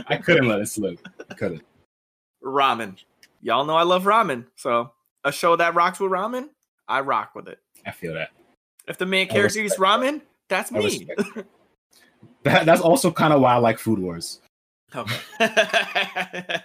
[0.08, 1.00] I couldn't let it slip.
[1.30, 1.64] I couldn't.
[2.44, 2.96] ramen.
[3.42, 4.46] Y'all know I love ramen.
[4.56, 4.92] So
[5.26, 6.50] a show that rocks with ramen,
[6.88, 7.60] I rock with it.
[7.86, 8.30] I feel that.
[8.88, 11.08] If the main character eats ramen, that's me.
[12.44, 14.40] That, that's also kind of why I like Food Wars.
[14.96, 15.16] Okay.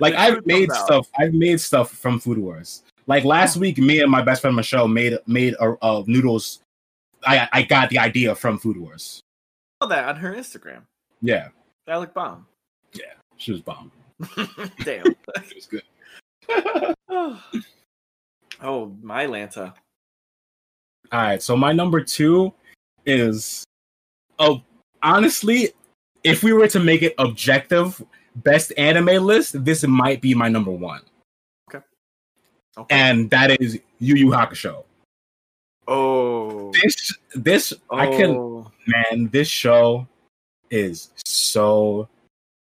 [0.00, 1.08] Like I've made stuff.
[1.16, 2.82] I've made stuff from Food Wars.
[3.06, 6.60] Like last week, me and my best friend Michelle made made a, a noodles.
[7.24, 9.20] I I got the idea from Food Wars.
[9.82, 10.82] saw that on her Instagram.
[11.22, 11.48] Yeah,
[11.86, 12.46] That looked bomb.
[12.92, 13.90] Yeah, she was bomb.
[14.84, 15.04] Damn.
[15.48, 15.82] She was good.
[18.62, 19.74] oh, my Lanta.
[21.12, 22.52] All right, so my number two
[23.04, 23.64] is,
[24.38, 24.62] oh,
[25.02, 25.70] honestly,
[26.24, 28.02] if we were to make it objective
[28.36, 31.02] best anime list, this might be my number one.
[32.90, 34.84] And that is Yu Yu Hakusho.
[35.88, 36.72] oh.
[36.82, 38.70] This, this, I can, Oh.
[38.86, 40.06] man, this show
[40.70, 42.08] is so,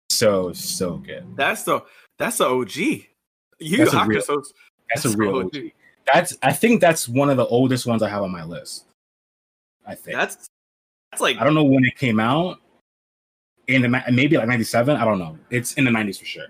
[0.10, 1.26] so, so good.
[1.36, 1.82] That's the
[2.20, 2.78] that's the OG.
[2.80, 3.08] A
[3.62, 4.54] real- Hakusho's-
[4.90, 5.38] That's, That's a real.
[5.38, 5.46] OG.
[5.56, 5.72] OG.
[6.14, 8.86] That's, I think that's one of the oldest ones I have on my list.
[9.86, 10.18] I think.
[10.18, 10.48] That's
[11.12, 12.60] that's like I don't know when it came out.
[13.68, 14.98] In the maybe like ninety seven.
[14.98, 15.38] I don't know.
[15.50, 16.48] It's in the nineties for sure.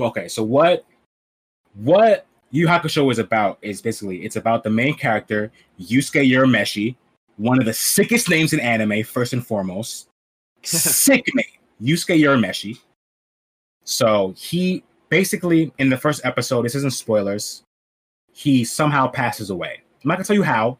[0.00, 0.84] Okay, so what
[1.74, 6.96] what Yu Hakusho is about is basically it's about the main character Yusuke Urameshi,
[7.36, 9.02] one of the sickest names in anime.
[9.04, 10.08] First and foremost,
[10.62, 11.44] sick name
[11.82, 12.78] Yusuke Urameshi.
[13.84, 16.62] So he basically in the first episode.
[16.62, 17.62] This isn't spoilers.
[18.32, 19.82] He somehow passes away.
[20.02, 20.78] I'm not gonna tell you how.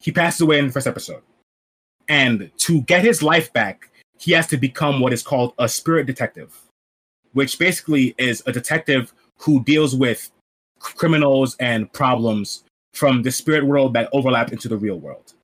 [0.00, 1.22] He passes away in the first episode.
[2.08, 6.06] And to get his life back, he has to become what is called a spirit
[6.06, 6.56] detective,
[7.32, 10.30] which basically is a detective who deals with
[10.78, 12.64] criminals and problems
[12.94, 15.34] from the spirit world that overlap into the real world.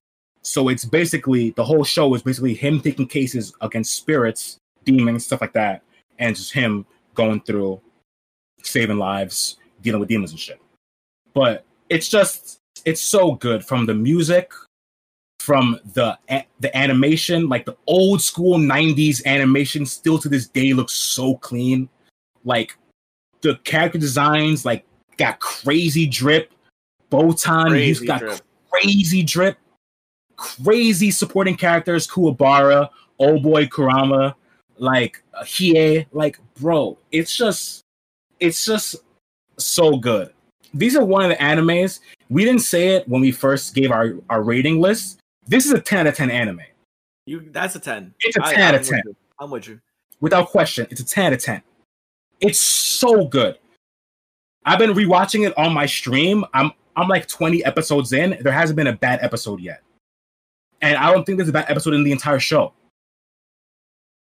[0.42, 5.40] So it's basically the whole show is basically him taking cases against spirits, demons, stuff
[5.40, 5.82] like that,
[6.18, 7.80] and just him going through
[8.62, 10.60] saving lives, dealing with demons and shit.
[11.34, 14.52] But it's just it's so good from the music
[15.40, 16.16] from the
[16.60, 21.88] the animation like the old school 90s animation still to this day looks so clean
[22.44, 22.76] like
[23.40, 24.84] the character designs like
[25.16, 26.52] got crazy drip
[27.10, 28.40] botan he's got drip.
[28.70, 29.58] crazy drip
[30.36, 32.88] crazy supporting characters kuwabara
[33.18, 34.34] old boy kurama
[34.78, 37.82] like uh, Hiei like bro it's just
[38.40, 38.96] it's just
[39.58, 40.32] so good
[40.74, 42.00] these are one of the animes
[42.32, 45.20] we didn't say it when we first gave our, our rating list.
[45.46, 46.62] This is a 10 out of 10 anime.
[47.26, 47.46] you.
[47.50, 48.14] That's a ten.
[48.20, 49.02] It's a 10 out I'm of 10.
[49.04, 49.16] with.
[49.38, 49.80] I'm with you.
[50.20, 51.62] Without question, it's a 10 out of 10.
[52.40, 53.58] It's so good.
[54.64, 56.44] I've been rewatching it on my stream.
[56.54, 58.38] I'm I'm like 20 episodes in.
[58.40, 59.82] There hasn't been a bad episode yet.
[60.80, 62.74] And I don't think there's a bad episode in the entire show.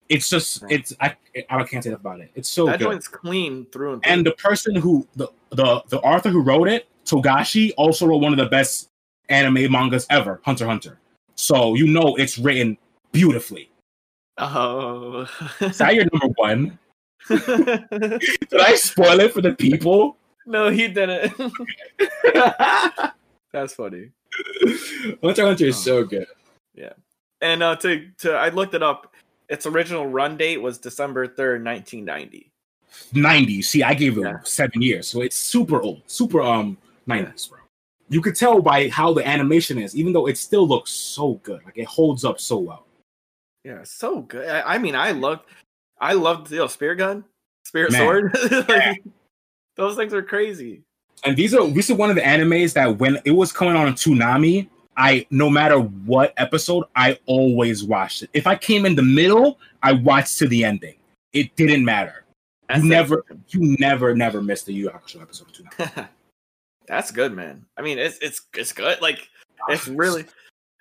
[0.09, 1.17] It's just it's I
[1.49, 2.31] I can't say enough about it.
[2.35, 2.85] It's so that good.
[2.85, 4.13] joint's clean through and through.
[4.13, 8.33] and the person who the, the the author who wrote it togashi also wrote one
[8.33, 8.89] of the best
[9.29, 10.99] anime mangas ever hunter hunter
[11.37, 12.77] so you know it's written
[13.13, 13.71] beautifully
[14.39, 15.27] oh.
[15.61, 16.79] is that your number one
[17.29, 20.17] did i spoil it for the people
[20.47, 21.33] no, he didn't.
[23.53, 24.11] That's funny.
[25.23, 26.27] hunter hunter is so good
[26.75, 26.93] Yeah,
[27.41, 29.15] And uh, to to I looked it up.
[29.49, 32.51] Its original run date was December third, nineteen ninety.
[33.13, 34.39] 90 see i gave it Yeah.
[34.45, 36.77] seven years so it's super old super um
[37.09, 37.59] 90s bro
[38.09, 41.61] you could tell by how the animation is even though it still looks so good
[41.65, 42.87] like it holds up so well
[43.65, 44.47] Yeah, so good.
[44.49, 45.43] I, I mean, I loved,
[46.05, 47.25] I loved you know, spear gun,
[47.65, 48.01] spirit Man.
[48.01, 48.37] sword.
[48.69, 49.03] Like,
[49.77, 50.83] those things are crazy.
[51.25, 53.95] and these are these are one of the animes that when it was coming on
[53.95, 58.31] Toonami, I no matter what episode, I always watched it.
[58.35, 60.97] If I came in the middle, I watched to the ending.
[61.33, 62.25] It didn't matter.
[62.69, 62.91] That's you it.
[62.91, 66.09] never, you never, never missed the Yu Yu Hakusho episode of Toonami.
[66.87, 67.65] That's good, man.
[67.79, 69.01] I mean, it's it's it's good.
[69.01, 69.27] Like
[69.69, 70.27] it's ah, really,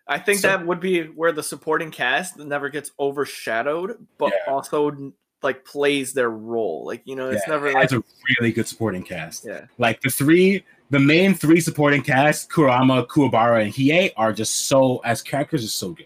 [0.08, 4.54] I think So- that would be where the supporting cast never gets overshadowed, but Yeah.
[4.54, 6.86] also like plays their role.
[6.86, 8.04] Like you know, it's Yeah, never it like a
[8.40, 9.46] really good supporting cast.
[9.46, 14.68] yeah, Like the three, the main three supporting cast, Kurama, Kuwabara, and Hiei, are just
[14.68, 16.06] so as characters, are so good.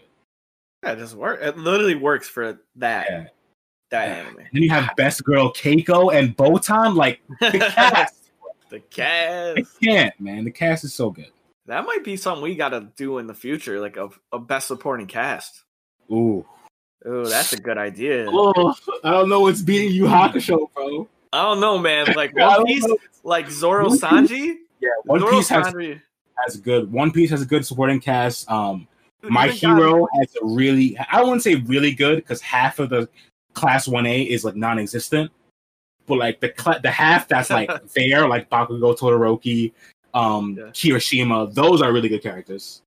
[0.84, 1.40] yeah, it just work.
[1.42, 3.26] It literally works for that Yeah.
[3.90, 4.14] that Yeah.
[4.16, 4.36] anime.
[4.52, 4.94] Then you have ah.
[4.96, 6.94] Best Girl Keiko and Botan.
[6.96, 8.30] Like the cast,
[8.70, 9.80] the cast.
[9.80, 10.44] can't, man.
[10.44, 11.30] The cast is so good.
[11.68, 14.68] That might be something we got to do in the future, like a, a best
[14.68, 15.64] supporting cast.
[16.10, 16.44] Ooh.
[17.04, 18.26] Oh, that's a good idea.
[18.28, 21.06] Oh, I don't know what's beating you, Hakusho, bro.
[21.32, 22.06] I don't know, man.
[22.16, 22.86] Like One Piece,
[23.22, 24.54] like Zoro One Piece- Sanji.
[24.80, 26.00] Yeah, One Zoro Piece has, Sanji.
[26.44, 26.90] has good.
[26.90, 28.50] One Piece has a good supporting cast.
[28.50, 28.88] Um,
[29.22, 30.96] My Even God- Hero has a really.
[31.12, 33.08] I wouldn't say really good because half of the
[33.52, 35.30] class one A is like non-existent,
[36.06, 39.72] but like the cla the half that's like there, like Bakugo, Todoroki,
[40.14, 40.64] um, Yeah.
[40.66, 42.82] Kirishima, those are really good characters.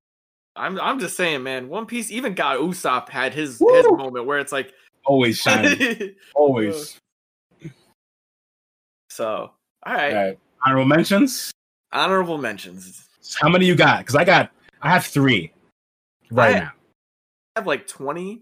[0.56, 1.70] I'm I'm just saying, man.
[1.70, 4.74] One Piece, even God Usopp had his his moment where it's like,
[5.06, 7.00] Always shining, always.
[9.10, 9.52] so.
[9.84, 10.40] All right, All right.
[10.66, 11.52] Honorable mentions.
[11.92, 13.08] honorable mentions.
[13.40, 14.00] How many you got?
[14.00, 14.52] Because I got,
[14.82, 15.52] I have three
[16.32, 16.72] right I- now.
[17.56, 18.42] I have like twenty,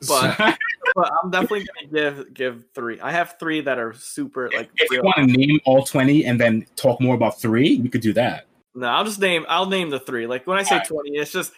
[0.08, 0.56] but
[1.00, 3.00] but I'm definitely gonna give give three.
[3.00, 4.70] I have three that are super like.
[4.76, 8.00] if you want to name all twenty and then talk more about three, we could
[8.00, 8.46] do that.
[8.74, 9.44] No, I'll just name.
[9.48, 10.26] I'll name the three.
[10.26, 10.88] Like when I say Alright.
[10.88, 11.52] twenty, it's just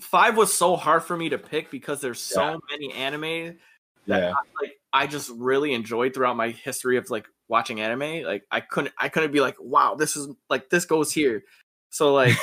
[0.00, 2.56] five was so hard for me to pick because there's so Yeah.
[2.70, 3.58] many anime
[4.06, 4.34] that Yeah.
[4.60, 8.22] like I just really enjoyed throughout my history of like watching anime.
[8.24, 11.44] Like I couldn't I couldn't be like, wow, this is like this goes here.
[11.90, 12.34] So like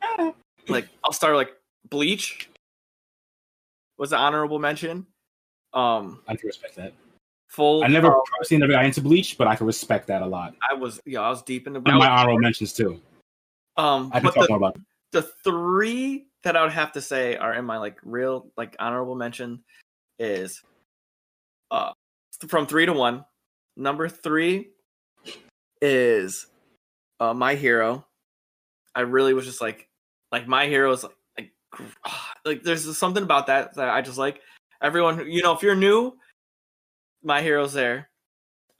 [0.68, 1.52] like I'll start like
[1.88, 2.48] Bleach
[3.98, 5.06] was an honorable mention.
[5.74, 6.92] Um I can respect that.
[7.48, 10.26] full I never uh, personally never got into Bleach, but I can respect that a
[10.26, 10.54] lot.
[10.68, 13.00] I was yeah, I was deep in the One my honorable mentions too.
[13.76, 14.76] um I can talk the, more about.
[14.76, 14.82] It.
[15.12, 19.14] the three that I would have to say are in my like real like honorable
[19.14, 19.64] mention
[20.18, 20.62] is
[21.70, 21.92] uh
[22.48, 23.24] from three to one.
[23.76, 24.70] Number three
[25.82, 26.46] is
[27.20, 28.06] uh my hero.
[28.94, 29.88] I really was just like
[30.30, 31.50] like my hero is like like,
[32.44, 34.40] like there's something about that that I just like.
[34.82, 36.16] Everyone you know if you're new,
[37.22, 38.08] my hero's there.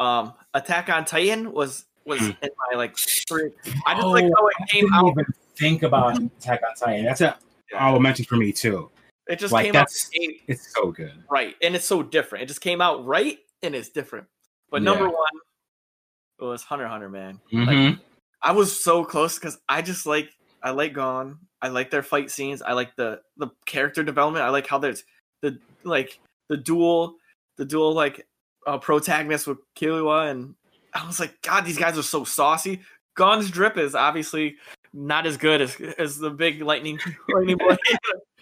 [0.00, 2.30] Um Attack on Titan was was Hmm.
[2.42, 3.50] in my like three.
[3.86, 5.10] I just like Oh, how I it came out.
[5.10, 5.24] even
[5.56, 7.04] think about Attack on Titan.
[7.04, 7.38] That's a
[7.74, 8.90] honorable mention for me too.
[9.26, 11.24] It just Like, came out It's so good.
[11.30, 12.42] right, and it's so different.
[12.42, 14.26] It just came out right, and it's different.
[14.70, 15.12] But number Yeah.
[15.12, 17.40] one was Hunter Hunter, man.
[17.50, 18.00] Mhm.
[18.42, 20.30] I was so close because I just like
[20.62, 21.38] I like Gon.
[21.62, 22.60] I like their fight scenes.
[22.60, 24.44] I like the the character development.
[24.44, 25.04] I like how there's
[25.44, 26.18] the like
[26.48, 27.16] the dual
[27.56, 28.26] the dual like
[28.66, 30.54] uh, protagonist with Killua, and
[30.94, 32.80] I was like, God, these guys are so saucy.
[33.14, 34.56] Gon's drip is obviously
[34.92, 37.58] not as good as as the big lightning lightning.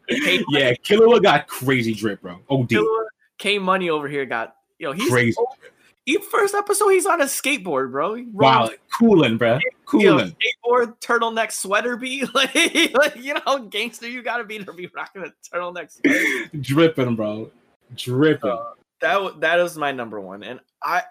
[0.08, 2.38] K- yeah, Killua got crazy drip, bro.
[2.48, 3.06] Oh, Killua
[3.38, 5.36] K Money over here got you know he's Crazy.
[6.04, 8.24] He first episode he's on a skateboard, bro.
[8.32, 9.54] Wow, cooling, bro.
[9.54, 10.36] you know, Cooling.
[10.64, 12.54] skateboard turtleneck sweater be like,
[12.94, 16.50] like you know how gangster you gotta be to be rocking a turtleneck sweater.
[16.60, 17.50] Dripping, bro.
[17.94, 18.50] Dripping.
[18.50, 18.64] Uh,
[19.00, 21.02] that that is my number one, and I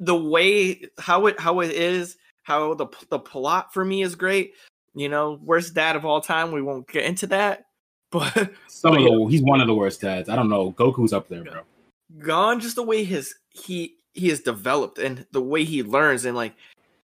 [0.00, 4.54] the way how it how it is how the the plot for me is great.
[4.94, 6.52] You know, worst dad of all time.
[6.52, 7.66] We won't get into that,
[8.10, 8.32] but
[8.68, 10.30] Some but of the he's one of the worst dads.
[10.30, 10.72] I don't know.
[10.72, 11.60] Goku's up there, bro.
[12.18, 16.36] Gon just the way his he he has developed and the way he learns and
[16.36, 16.54] like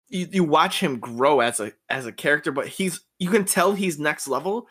[0.10, 3.74] you, you watch him grow as a as a character but he's you can tell
[3.74, 4.68] he's next level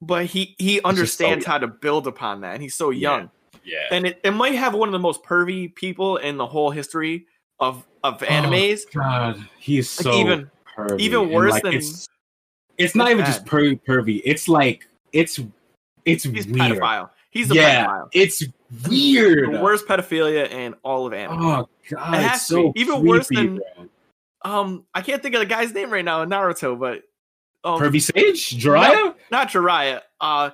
[0.00, 1.52] but he he understands young.
[1.52, 3.30] how to build upon that and he's so young
[3.64, 3.86] Yeah.
[3.90, 7.26] and it, it might have one of the most pervy people in the whole history
[7.60, 11.00] of of oh, animes God, he's Like, so even pervy.
[11.00, 12.08] even worse like, than- it's,
[12.78, 14.20] it's not it's even just pervy pervy.
[14.24, 15.40] It's like it's
[16.04, 16.72] it's he's weird.
[16.78, 18.42] pedophile he's a yeah, pedophile it's
[18.88, 19.54] weird.
[19.54, 22.80] the worst pedophilia in all of anime Oh god, It it's has to so be.
[22.80, 23.88] Even worse than- bro.
[24.44, 27.02] um i can't think of the guy's name right now in naruto but
[27.64, 29.14] um, Pervy Sage, Jiraiya.
[29.32, 30.50] not Jiraiya, uh,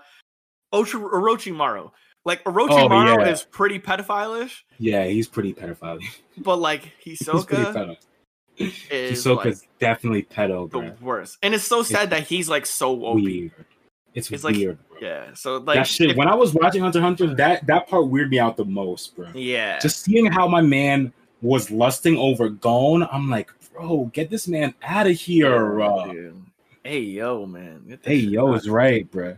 [0.73, 1.91] Ocho- Orochimaru.
[2.25, 3.31] Like Oh, Orochimaru yeah.
[3.33, 6.01] is pretty pedophile-ish, Yeah, he's pretty pedophile.
[6.39, 7.97] but like Hisoka pedo.
[8.57, 12.93] is Hisoka's like definitely pedo, the worst, and it's so sad that he's like so
[13.05, 13.16] OP.
[13.16, 13.53] Weird.
[14.14, 14.98] It's, It's like- weird, bro.
[15.00, 16.10] Yeah, so like that shit.
[16.10, 18.64] if- when I was watching Hunter x Hunter, that that part weirded me out the
[18.64, 19.28] most, bro.
[19.34, 24.46] yeah, Just seeing how my man was lusting over Gon, I'm like, bro, get this
[24.46, 25.78] man out of here.
[25.78, 26.12] Yeah, Uh.
[26.84, 27.98] Hey yo, man.
[28.02, 29.36] Hey, yo, is right, bro.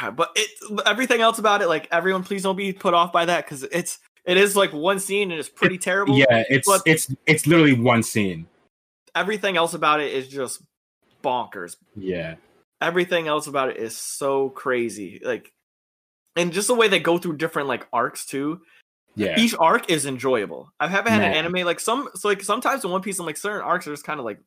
[0.00, 0.48] God, but it
[0.86, 3.98] everything else about it, like everyone, please don't be put off by that because it's
[4.24, 6.18] it is like one scene and it's pretty terrible.
[6.18, 8.46] Yeah, it's but- it's it's literally one scene.
[9.14, 10.62] Everything else about it is just
[11.24, 11.76] bonkers.
[11.96, 12.34] Yeah,
[12.80, 15.20] everything else about it is so crazy.
[15.24, 15.52] Like,
[16.36, 18.60] and just the way they go through different like arcs too.
[19.16, 19.38] Yeah.
[19.38, 20.70] Each arc is enjoyable.
[20.78, 22.08] I haven't had an anime like some.
[22.14, 24.38] So like sometimes in One Piece, I'm like certain arcs are just kind of like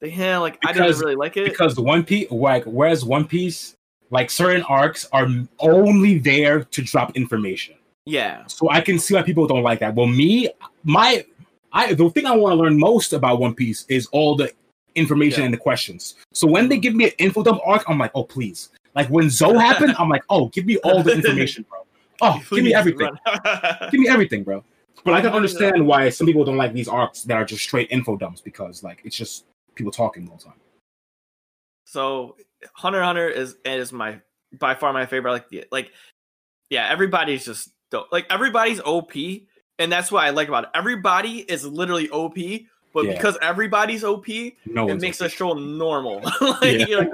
[0.00, 1.44] they yeah, like I Because- didn't really like it.
[1.48, 3.76] because the One Piece, like whereas One Piece,
[4.10, 5.26] like certain arcs are
[5.60, 7.76] only there to drop information.
[8.04, 9.94] yeah, So I can see why people don't like that.
[9.94, 10.50] Well, me,
[10.82, 11.24] my,
[11.72, 14.52] I the thing I want to learn most about One Piece is all the
[14.94, 15.46] information Yeah.
[15.46, 16.14] and the questions.
[16.32, 16.82] So when they mm.
[16.82, 18.70] give me an info dump arc, I'm like, oh please.
[18.94, 21.80] Like when Zou happened, I'm like, oh, give me all the information, bro.
[22.22, 23.10] Oh, give me everything.
[23.90, 24.62] Give me everything, bro.
[25.04, 27.90] But I can understand why some people don't like these arcs that are just straight
[27.90, 30.54] info dumps because like it's just people talking all the time.
[31.86, 32.36] So
[32.72, 34.20] Hunter Hunter is is my
[34.58, 35.32] by far my favorite.
[35.32, 35.90] Like the like
[36.70, 38.08] yeah, everybody's just dope.
[38.12, 39.12] like everybody's OP,
[39.78, 40.70] and that's what I like about it.
[40.74, 42.36] Everybody is literally OP,
[42.94, 43.12] but Yeah.
[43.12, 44.26] because everybody's OP,
[44.64, 45.28] No it makes okay.
[45.28, 46.22] the show normal.
[46.40, 46.96] like, Yeah.
[46.98, 47.10] like,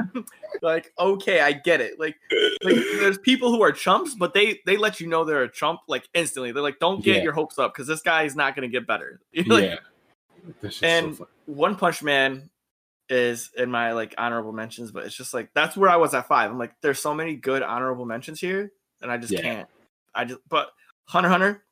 [0.63, 1.99] like, okay, I get it.
[1.99, 2.17] Like,
[2.63, 5.81] like there's people who are chumps, but they they let you know they're a chump
[5.89, 6.53] like instantly.
[6.53, 7.23] They're like, don't get Yeah.
[7.25, 9.21] your hopes up because this guy is not going to get better.
[9.33, 9.77] Yeah.
[10.83, 11.29] And so.
[11.47, 12.49] One Punch Man
[13.09, 16.29] is in my like honorable mentions, but it's just like that's where I was at
[16.29, 16.51] five.
[16.51, 18.73] I'm like, there's so many good honorable mentions here,
[19.03, 19.43] and I just Yeah.
[19.43, 19.69] can't.
[20.15, 20.71] I just but
[21.07, 21.65] Hunter Hunter,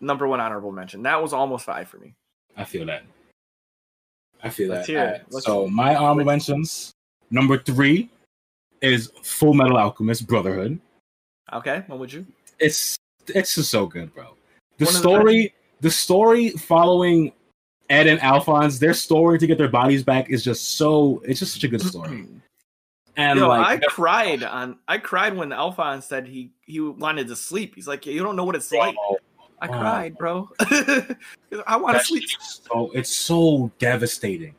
[0.00, 1.02] number one honorable mention.
[1.02, 2.14] That was almost five for me.
[2.56, 3.04] I feel that.
[4.46, 5.26] I feel Let's that.
[5.28, 5.42] it.
[5.42, 6.92] So my honorable mentions.
[7.30, 8.08] Number three
[8.80, 10.78] is Full Metal Alchemist Brotherhood.
[11.52, 12.24] Okay, what would you?
[12.60, 14.36] It's it's just so good, bro.
[14.78, 17.32] The One of the story, the story following
[17.90, 21.20] Ed and Alphonse, their story to get their bodies back is just so.
[21.24, 22.26] It's just such a good story.
[23.18, 24.78] And Yo, like, I cried on.
[24.86, 27.74] I cried when Alphonse said he he wanted to sleep.
[27.74, 28.94] He's like, you don't know what it's like.
[29.60, 29.80] I wow.
[29.80, 30.50] cried, bro.
[31.66, 32.28] I want to sleep.
[32.40, 34.54] so it's so devastating.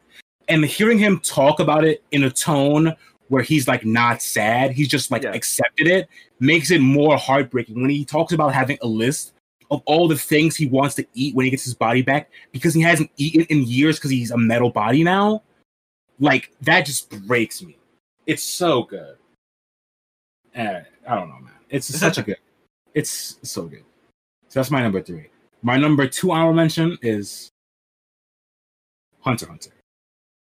[0.48, 2.96] And hearing him talk about it in a tone
[3.28, 5.34] where he's like not sad, he's just like Yeah.
[5.34, 6.08] accepted it,
[6.40, 9.34] makes it more heartbreaking when he talks about having a list
[9.70, 12.74] of all the things he wants to eat when he gets his body back because
[12.74, 15.44] he hasn't eaten in years because he's a metal body now.
[16.20, 17.78] Like that just breaks me.
[18.26, 19.18] It's so good.
[20.56, 21.52] Eh, I don't know, man.
[21.70, 22.38] It's such a good.
[22.94, 23.84] It's so good.
[24.50, 25.28] So that's my number three.
[25.62, 27.50] My number two honorable mention is
[29.20, 29.72] Hunter Hunter.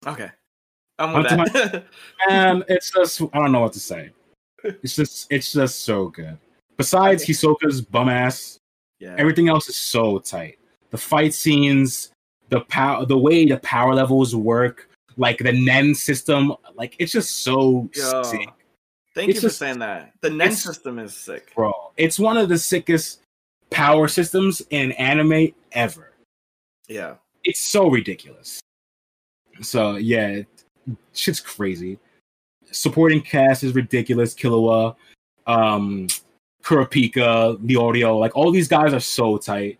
[0.06, 0.30] Okay,
[0.98, 1.84] I'm with Hunter that.
[2.30, 4.10] And it's just I don't know what to say.
[4.64, 6.38] It's just it's just so good.
[6.76, 8.58] Besides Hisoka's bum ass,
[8.98, 10.58] yeah, everything else is so tight.
[10.90, 12.12] The fight scenes,
[12.48, 17.42] the power the way the power levels work, like the Nen system, like it's just
[17.42, 18.48] so Yo, sick.
[19.14, 20.12] Thank it's you for saying that.
[20.22, 21.54] The NEN system is sick.
[21.54, 23.21] Bro, it's one of the sickest
[23.72, 26.12] power systems in anime ever.
[26.88, 27.14] Yeah,
[27.44, 28.60] it's so ridiculous.
[29.60, 30.64] So yeah, it-
[31.14, 31.98] shit's crazy.
[32.70, 34.34] Supporting cast is ridiculous.
[34.34, 34.96] Killua,
[35.46, 36.06] um,
[36.64, 39.78] Kurapika, Leorio, like all these guys are so tight.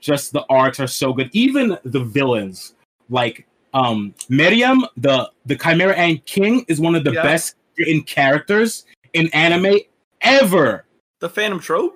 [0.00, 1.30] Just the arcs are so good.
[1.32, 2.74] Even the villains,
[3.08, 7.22] like um Meruem, the the Chimera Ant King, is one of the Yeah.
[7.22, 8.84] best written characters
[9.14, 9.78] in anime
[10.20, 10.84] ever,
[11.20, 11.94] the Phantom Troupe,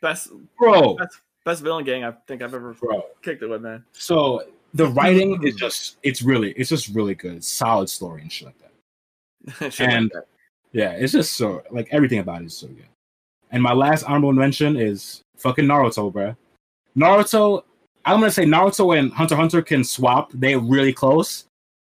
[0.00, 0.28] best
[0.58, 0.94] bro.
[0.94, 3.84] best best villain gang I think I've ever Bro, kicked it with, man.
[3.92, 7.44] So the writing is just it's really it's just really good.
[7.44, 9.72] Solid story and shit like that.
[9.72, 10.26] Shit like And- that.
[10.72, 12.86] Yeah, it's just so like everything about it is so good.
[13.52, 16.34] And my last honorable mention is fucking Naruto, bro.
[16.96, 17.62] Naruto,
[18.04, 20.30] I'm gonna say Naruto and Hunter Hunter can swap.
[20.34, 21.44] They're really close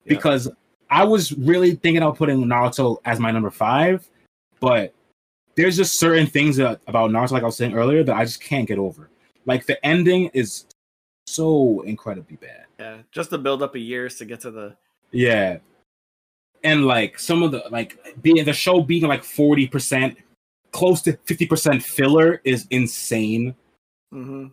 [0.05, 0.15] Yeah.
[0.15, 0.49] because
[0.91, 4.07] I was really thinking about putting Naruto as my number five,
[4.59, 4.93] but
[5.55, 8.41] there's just certain things that, about Naruto, like I was saying earlier, that I just
[8.41, 9.09] can't get over.
[9.45, 10.65] Like the ending is
[11.27, 12.65] so incredibly bad.
[12.79, 14.75] yeah, just to build up a years to get to the
[15.11, 15.59] Yeah.
[16.63, 20.15] And like some of the like being the show being like 40%,
[20.71, 23.55] close to 50% filler is insane.
[24.11, 24.47] hmm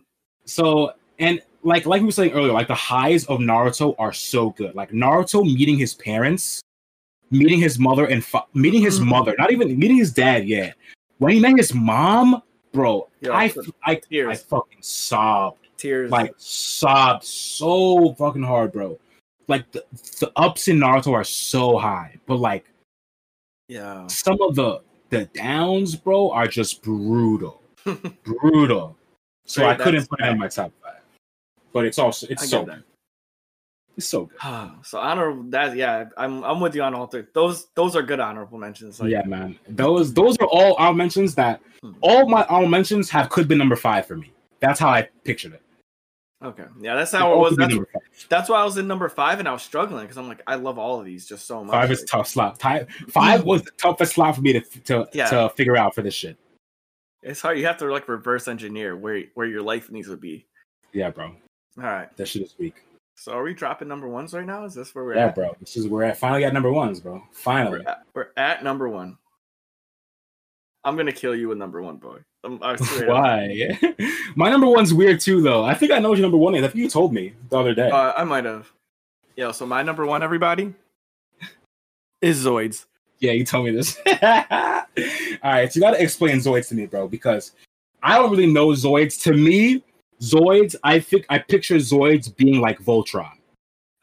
[0.45, 4.51] So and like like we were saying earlier, like the highs of Naruto are so
[4.51, 4.75] good.
[4.75, 6.61] Like Naruto meeting his parents,
[7.33, 9.05] meeting his mother and fa- meeting his Mhm.
[9.07, 10.75] mother, not even meeting his dad yet.
[11.17, 14.43] When he met his mom, bro, Yo, I, I I tears.
[14.43, 16.11] fucking sobbed tears.
[16.11, 18.99] like sobbed so fucking hard, bro.
[19.47, 19.83] Like the,
[20.19, 22.65] the ups in Naruto are so high, but like
[23.67, 27.61] yeah, some of the the downs, bro, are just brutal,
[28.23, 28.97] brutal.
[29.45, 31.01] So I couldn't put it in my top five,
[31.73, 32.83] but it's also it's I so that.
[33.95, 34.71] It's so good.
[34.83, 37.25] so honorable that yeah, I'm I'm with you on all three.
[37.33, 38.99] Those those are good honorable mentions.
[38.99, 39.57] Like, yeah, man.
[39.67, 41.91] Those those are all our mentions that Hmm.
[42.01, 44.31] all my our mentions have could be number five for me.
[44.61, 45.61] That's how I pictured it.
[46.43, 46.65] Okay.
[46.81, 47.55] Yeah, that's how it all was.
[47.55, 47.75] That's.
[48.29, 50.55] That's why I was in number five and I was struggling because I'm like, I
[50.55, 51.71] love all of these just so much.
[51.73, 52.61] Five is tough slot.
[53.09, 55.29] Five was the toughest slot for me to to, Yeah.
[55.29, 56.37] to figure out for this shit.
[57.21, 57.57] It's hard.
[57.59, 60.45] You have to like reverse engineer where where your life needs to be.
[60.93, 61.27] Yeah, bro.
[61.27, 62.15] All right.
[62.17, 62.75] That shit is weak.
[63.15, 64.65] So are we dropping number ones right now?
[64.65, 65.35] Is this where we're Yeah, at?
[65.35, 65.55] bro.
[65.59, 67.21] This is where I finally got number ones, bro.
[67.31, 67.79] Finally.
[67.79, 69.17] We're at, we're at number one.
[70.83, 72.17] I'm gonna kill you with number one, boy.
[72.77, 73.07] Swear.
[73.07, 73.79] Why?
[74.35, 75.63] My number one's weird too, though.
[75.63, 76.63] I think I know what your number one is.
[76.63, 77.89] I think you told me the other day.
[77.89, 78.69] Uh, I might have.
[79.37, 79.51] Yeah.
[79.51, 80.73] So my number one, everybody,
[82.21, 82.85] is Zoids.
[83.19, 83.97] yeah, you told me this.
[84.05, 87.51] All right, so you got to explain Zoids to me, bro, because
[88.01, 89.21] I don't really know Zoids.
[89.23, 89.83] To me,
[90.23, 93.33] Zoids, I think I picture Zoids being like Voltron.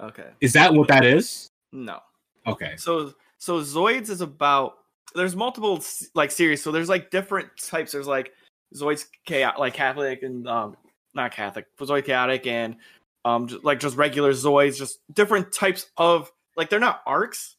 [0.01, 0.29] Okay.
[0.41, 1.49] Is that what that is?
[1.73, 2.01] No.
[2.47, 2.75] Okay.
[2.77, 4.75] So so Zoids is about
[5.14, 5.83] there's multiple
[6.14, 6.62] like series.
[6.62, 7.93] So there's like different types.
[7.93, 8.33] There's like
[8.75, 10.77] Zoids chaos like Catholic and um
[11.14, 12.77] not Catholic, but Zoid chaotic and
[13.25, 17.57] um just, like just regular Zoids, just different types of like they're not arcs.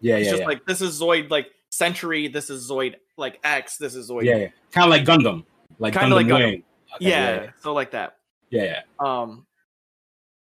[0.00, 0.48] Yeah, It's yeah, just yeah.
[0.48, 4.24] like this is Zoid like Century, this is Zoid like X, this is Zoid.
[4.24, 4.48] yeah, yeah.
[4.72, 5.44] Kind of like Gundam,
[5.78, 6.62] like Kinda Gundam like Gundam.
[7.00, 7.08] Wing.
[7.08, 8.16] Okay, yeah, so like that.
[8.50, 8.80] yeah, yeah.
[8.98, 9.46] Um,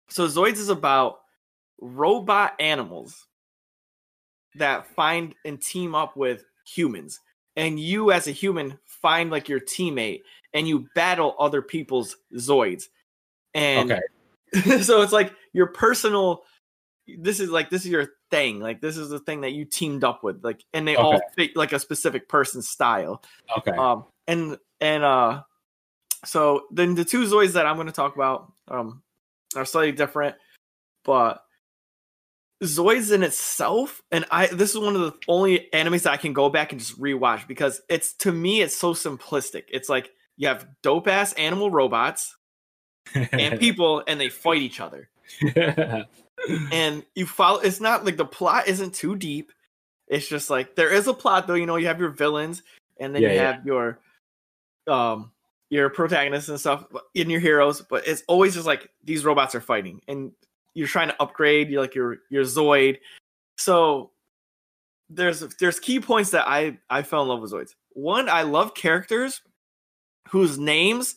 [0.08, 1.20] so Zoids is about
[1.80, 3.26] robot animals
[4.56, 7.20] that find and team up with humans,
[7.56, 10.22] and you as a human find like your teammate,
[10.52, 12.84] and you battle other people's Zoids,
[13.54, 14.00] and Okay.
[14.82, 16.42] so it's like your personal.
[17.06, 18.60] This is like this is your thing.
[18.60, 20.44] Like this is the thing that you teamed up with.
[20.44, 23.22] Like, and they all fit like a specific person's style.
[23.58, 23.72] Okay.
[23.72, 25.42] Um, and and uh,
[26.24, 29.02] so then the two Zoids that I'm going to talk about um
[29.56, 30.36] are slightly different,
[31.04, 31.44] but
[32.62, 36.32] Zoids in itself, and I this is one of the only animes that I can
[36.32, 39.64] go back and just rewatch because it's to me it's so simplistic.
[39.68, 42.36] It's like you have dope ass animal robots
[43.14, 45.08] and people, and they fight each other
[46.72, 49.52] and you follow it's not like the plot isn't too deep
[50.08, 52.62] it's just like there is a plot though you know you have your villains
[52.98, 53.52] and then Yeah, you yeah.
[53.52, 53.98] have your
[54.86, 55.31] um
[55.72, 59.60] your protagonists and stuff in your heroes but it's always just like these robots are
[59.60, 60.30] fighting and
[60.74, 62.98] you're trying to upgrade you're like your your zoid
[63.56, 64.10] so
[65.08, 68.74] there's there's key points that i i fell in love with zoids one i love
[68.74, 69.40] characters
[70.28, 71.16] whose names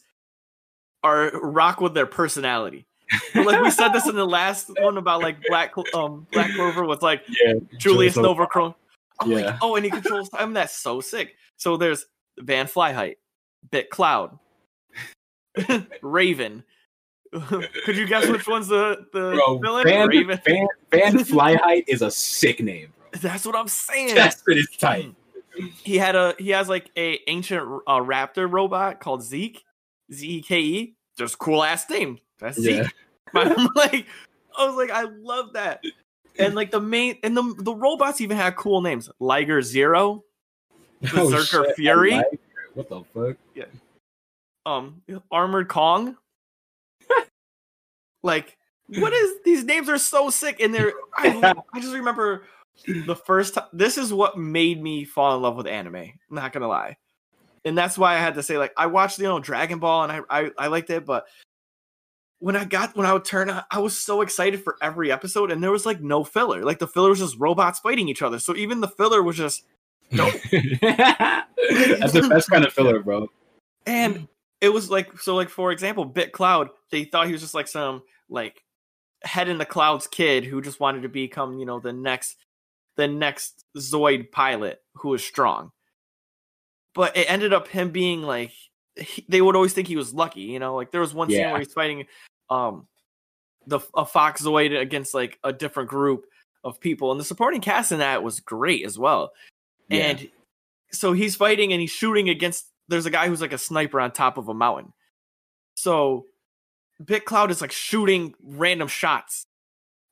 [1.04, 2.88] are rock with their personality
[3.34, 6.86] But, like we said this in the last one about like Black um Black Clover
[6.86, 7.54] with like yeah.
[7.78, 8.18] Julius.
[8.18, 9.38] I'm Yeah.
[9.38, 10.54] like, oh, and he controls time.
[10.54, 11.36] That's so sick.
[11.58, 12.08] So there's
[12.40, 13.18] Van Flyheight,
[13.70, 14.40] Bit Cloud,
[16.02, 16.64] Raven.
[17.86, 19.84] Could you guess which one's the the Bro, villain?
[19.84, 20.40] Van, Raven.
[20.46, 22.94] Van, Van Flyheight is a sick name.
[22.98, 23.22] Bro.
[23.22, 24.16] That's what I'm saying.
[24.16, 25.14] That shit is tight.
[25.84, 29.64] he had a he has like a ancient uh, raptor robot called Zeke,
[30.12, 30.96] Z E K E.
[31.18, 32.20] Just cool ass name.
[32.40, 32.84] That's Zeke.
[32.84, 32.90] Yeah.
[33.34, 34.06] I'm like,
[34.58, 35.84] I was like, I love that.
[36.38, 39.10] And like the main and the the robots even had cool names.
[39.20, 40.24] Liger Zero,
[41.02, 42.12] Berserker shit, Fury?
[42.12, 42.40] Like.
[42.74, 43.38] What the fuck?
[44.66, 45.02] Um,
[45.32, 46.16] Armored Kong.
[48.24, 48.58] like,
[48.88, 52.44] what is these names are so sick and they're I, I just remember
[52.86, 55.96] the first time this is what made me fall in love with anime.
[55.96, 56.98] I'm not gonna lie.
[57.64, 60.12] And that's why I had to say, like, I watched, you know, Dragon Ball and
[60.12, 61.26] I I, I liked it, but
[62.40, 65.52] when I got when I would turn on, I was so excited for every episode,
[65.52, 66.64] and there was like no filler.
[66.64, 68.40] Like the filler was just robots fighting each other.
[68.40, 69.64] So even the filler was just
[70.12, 70.34] Nope.
[70.52, 73.28] That's the best kind of filler, bro.
[73.86, 74.28] and
[74.62, 77.68] it was like so like for example bit cloud they thought he was just like
[77.68, 78.64] some like
[79.24, 82.38] head in the clouds kid who just wanted to become you know the next
[82.96, 85.72] the next zoid pilot who was strong.
[86.94, 88.52] But it ended up him being like
[88.96, 90.76] he, they would always think he was lucky you know?
[90.76, 92.06] Like there was one scene where he's fighting
[92.50, 92.88] um
[93.68, 96.26] the a fox zoid against like a different group
[96.64, 99.32] of people and the supporting cast in that was great as well.
[99.90, 100.04] Yeah.
[100.04, 100.30] and
[100.92, 104.12] so he's fighting and he's shooting against there's a guy who's like a sniper on
[104.12, 104.94] top of a mountain.
[105.76, 106.26] So
[107.04, 109.46] bit cloud is like shooting random shots.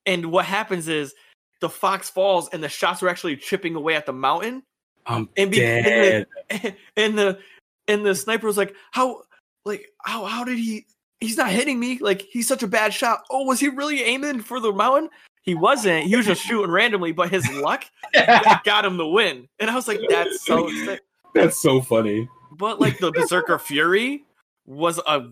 [0.06, 1.14] And what happens is
[1.62, 4.64] the fox falls and the shots are actually chipping away at the mountain.
[5.06, 6.28] I'm and be- and dead.
[6.50, 7.40] the, and the
[7.88, 9.24] and the sniper was like how
[9.66, 10.86] like how how did he
[11.20, 12.00] he's not hitting me?
[12.00, 13.24] Like he's such a bad shot.
[13.32, 15.10] Oh was he really aiming for the mountain?
[15.42, 16.06] He wasn't.
[16.06, 17.86] He was just shooting randomly but his luck
[18.64, 19.48] got him the win.
[19.60, 21.02] And i was like that's so sick.
[21.34, 22.30] That's so funny.
[22.58, 24.24] But like the berserker fury
[24.66, 25.30] was a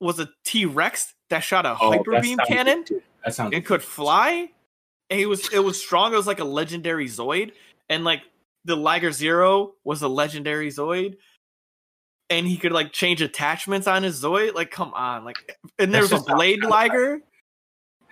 [0.00, 3.02] was a t-rex that shot a Oh, hyper beam cannon good.
[3.24, 4.50] That sounds and could fly.
[5.10, 6.12] And he was it was strong.
[6.12, 7.52] It was like a legendary Zoid,
[7.88, 8.22] and like
[8.64, 11.16] the Liger Zero was a legendary Zoid,
[12.30, 14.54] and he could like change attachments on his Zoid.
[14.54, 17.20] Like, come on, like, and there's a Blade Liger.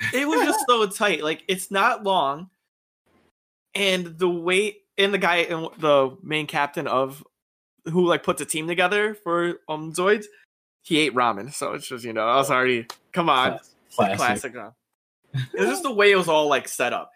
[0.15, 1.23] it was just so tight.
[1.23, 2.51] Like it's not long,
[3.75, 7.25] and the weight and the guy and the main captain of
[7.87, 10.25] who like puts a team together for um Zoids,
[10.83, 11.53] he ate ramen.
[11.53, 13.59] So it's just you know I was already come on
[13.95, 14.17] Classic.
[14.17, 14.55] classic.
[15.35, 17.13] It was just the way it was all like set up.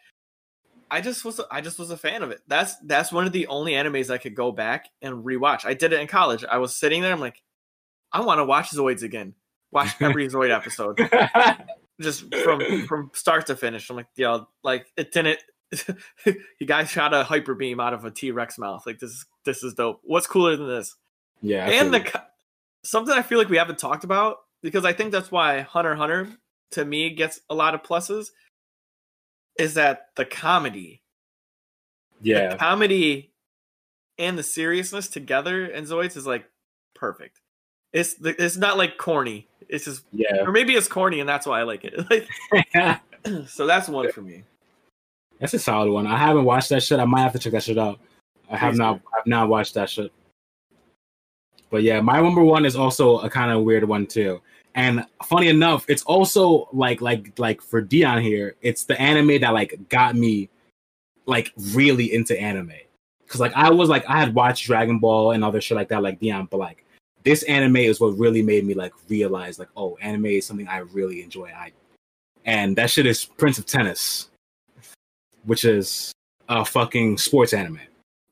[0.91, 2.41] I just was I just was a fan of it.
[2.47, 5.64] That's that's one of the only animes I could go back and rewatch.
[5.64, 6.45] I did it in college.
[6.45, 7.12] I was sitting there.
[7.12, 7.43] I'm like,
[8.12, 9.35] I want to watch Zoids again.
[9.73, 10.99] Watch every Zoid episode,
[12.01, 13.91] just from from start to finish.
[13.91, 15.41] I'm like, yo, like it didn't.
[16.25, 18.87] you guys shot a hyper beam out of a T Rex mouth.
[18.87, 20.01] Like this is this is dope.
[20.05, 20.94] What's cooler than this?
[21.40, 21.66] yeah.
[21.66, 22.22] I and the
[22.84, 26.28] something I feel like we haven't talked about because I think that's why Hunter Hunter
[26.72, 28.28] to me gets a lot of pluses
[29.59, 31.03] is that the comedy,
[32.20, 32.57] the yeah.
[32.57, 33.32] comedy,
[34.18, 36.44] and the seriousness together in Zoids is like
[36.94, 37.40] perfect.
[37.92, 39.49] It's the, it's not like corny.
[39.68, 40.42] It's just Yeah.
[40.42, 41.94] or maybe it's corny and that's why I like it.
[42.11, 43.01] Like
[43.49, 44.44] so that's one for me.
[45.40, 46.07] That's a solid one.
[46.07, 47.01] I haven't watched that shit.
[47.01, 47.99] I might have to check that shit out.
[48.51, 50.12] I have not I've not watched that shit.
[51.70, 54.40] But yeah, my number one is also a kind of weird one too.
[54.74, 59.55] And funny enough, it's also like like like for Dion here, it's the anime that
[59.55, 60.49] like got me
[61.26, 62.72] like really into anime.
[63.26, 66.03] Cause like I was like I had watched Dragon Ball and other shit like that,
[66.03, 66.84] like Dion, but like
[67.24, 70.78] this anime is what really made me like realize like oh anime is something I
[70.78, 71.49] really enjoy.
[71.49, 71.72] I
[72.44, 74.28] and that shit is Prince of Tennis,
[75.44, 76.12] which is
[76.49, 77.80] a fucking sports anime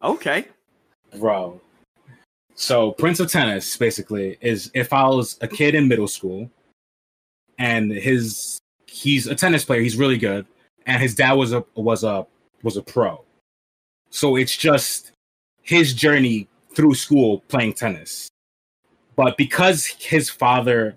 [0.04, 0.46] Okay.
[1.18, 1.60] bro.
[2.54, 6.50] So Prince of Tennis basically is it follows a kid in middle school,
[7.58, 9.80] and his he's a tennis player.
[9.80, 10.46] He's really good,
[10.86, 12.26] and his dad was a was a
[12.62, 13.24] was a pro.
[14.10, 15.12] So it's just
[15.62, 18.28] his journey through school playing tennis.
[19.16, 20.96] But because his father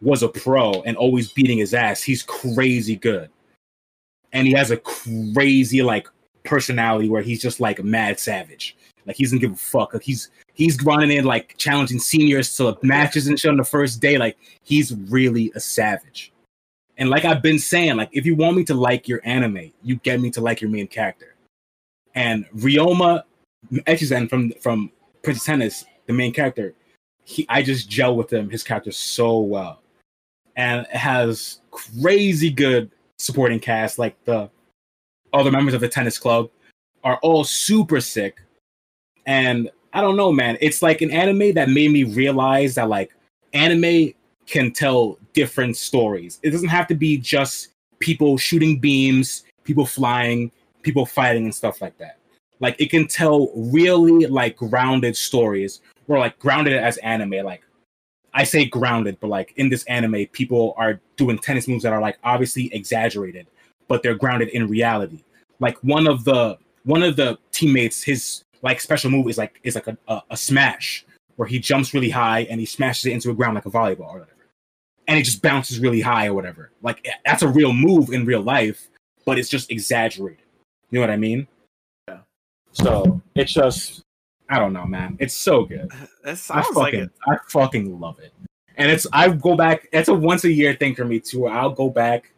[0.00, 3.30] was a pro and always beating his ass, he's crazy good.
[4.32, 6.08] And he has a crazy like
[6.46, 8.76] personality where he's just like a mad savage.
[9.06, 9.94] Like he doesn't give a fuck.
[9.94, 14.00] Like he's he's running in like challenging seniors to matches and shit on the first
[14.00, 14.18] day.
[14.18, 16.32] Like he's really a savage.
[16.98, 19.96] And like I've been saying, like if you want me to like your anime, you
[19.96, 21.34] get me to like your main character.
[22.14, 23.22] And Ryoma
[23.72, 24.90] Echizen from from
[25.22, 26.74] Prince of Tennis, the main character,
[27.24, 29.82] he I just gel with him, his character so well.
[30.56, 34.50] And it has crazy good supporting cast, like the
[35.36, 36.50] other members of the tennis club
[37.04, 38.42] are all super sick.
[39.26, 40.58] And I don't know, man.
[40.60, 43.14] It's like an anime that made me realize that like
[43.52, 44.12] anime
[44.46, 46.38] can tell different stories.
[46.42, 47.68] It doesn't have to be just
[47.98, 50.50] people shooting beams, people flying,
[50.82, 52.18] people fighting and stuff like that.
[52.60, 57.44] Like it can tell really like grounded stories or like grounded as anime.
[57.44, 57.62] Like
[58.32, 62.00] I say grounded, but like in this anime, people are doing tennis moves that are
[62.00, 63.46] like obviously exaggerated,
[63.88, 65.22] but they're grounded in reality.
[65.60, 69.74] Like one of the one of the teammates, his like special move is like is
[69.74, 71.04] like a, a, a smash
[71.36, 74.08] where he jumps really high and he smashes it into the ground like a volleyball
[74.08, 74.30] or whatever.
[75.08, 76.72] And it just bounces really high or whatever.
[76.82, 78.88] Like that's a real move in real life,
[79.24, 80.44] but it's just exaggerated.
[80.90, 81.46] You know what I mean?
[82.08, 82.18] Yeah.
[82.72, 84.02] So it's just
[84.48, 85.16] I don't know, man.
[85.20, 85.90] It's so good.
[86.24, 87.10] That I fucking like it.
[87.28, 88.32] I fucking love it.
[88.76, 89.88] And it's I go back.
[89.92, 91.42] It's a once a year thing for me too.
[91.42, 92.32] Where I'll go back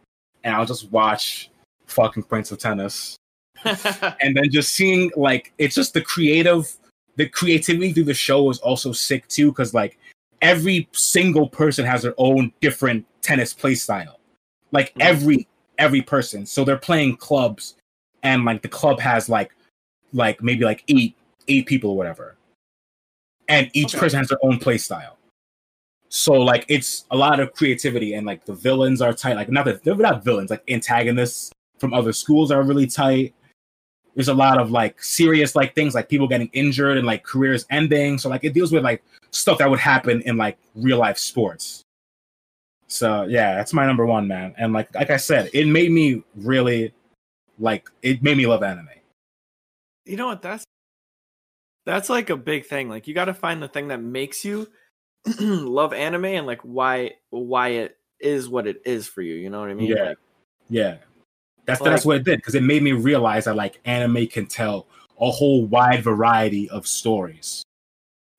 [0.45, 1.51] and I'll just watch
[1.89, 3.16] fucking Prince of Tennis,
[3.64, 6.72] and then just seeing like it's just the creative,
[7.16, 9.51] the creativity through the show is also sick too.
[9.51, 9.99] Because like
[10.43, 14.20] every single person has their own different tennis play style.
[14.72, 15.03] Like Mhm.
[15.03, 16.47] every every person.
[16.47, 17.74] So they're playing clubs,
[18.22, 19.55] and like the club has like
[20.12, 21.16] like maybe like eight
[21.48, 22.36] eight people or whatever
[23.48, 24.01] and each Okay.
[24.01, 25.16] person has their own play style.
[26.10, 29.36] So like it's a lot of creativity and like the villains are tight.
[29.36, 33.34] Like not that they're not villains, like antagonists from other schools are really tight.
[34.14, 37.66] There's a lot of like serious like things like people getting injured and like careers
[37.70, 38.18] ending.
[38.18, 41.82] So like it deals with like stuff that would happen in like real life sports.
[42.88, 44.55] So yeah, that's my number one man.
[44.59, 46.92] And like like I said, it made me really
[47.59, 48.88] like it made me love anime.
[50.06, 50.64] you know what that's
[51.86, 54.68] that's like a big thing like you got to find the thing that makes you
[55.40, 59.60] love anime and like why why it is what it is for you you know
[59.60, 60.02] what i mean Yeah.
[60.05, 60.18] Like,
[60.68, 60.96] Yeah.
[61.69, 64.47] That's Like- that's what it did because it made me realize that like anime can
[64.47, 64.86] tell
[65.20, 67.62] a whole wide variety of stories.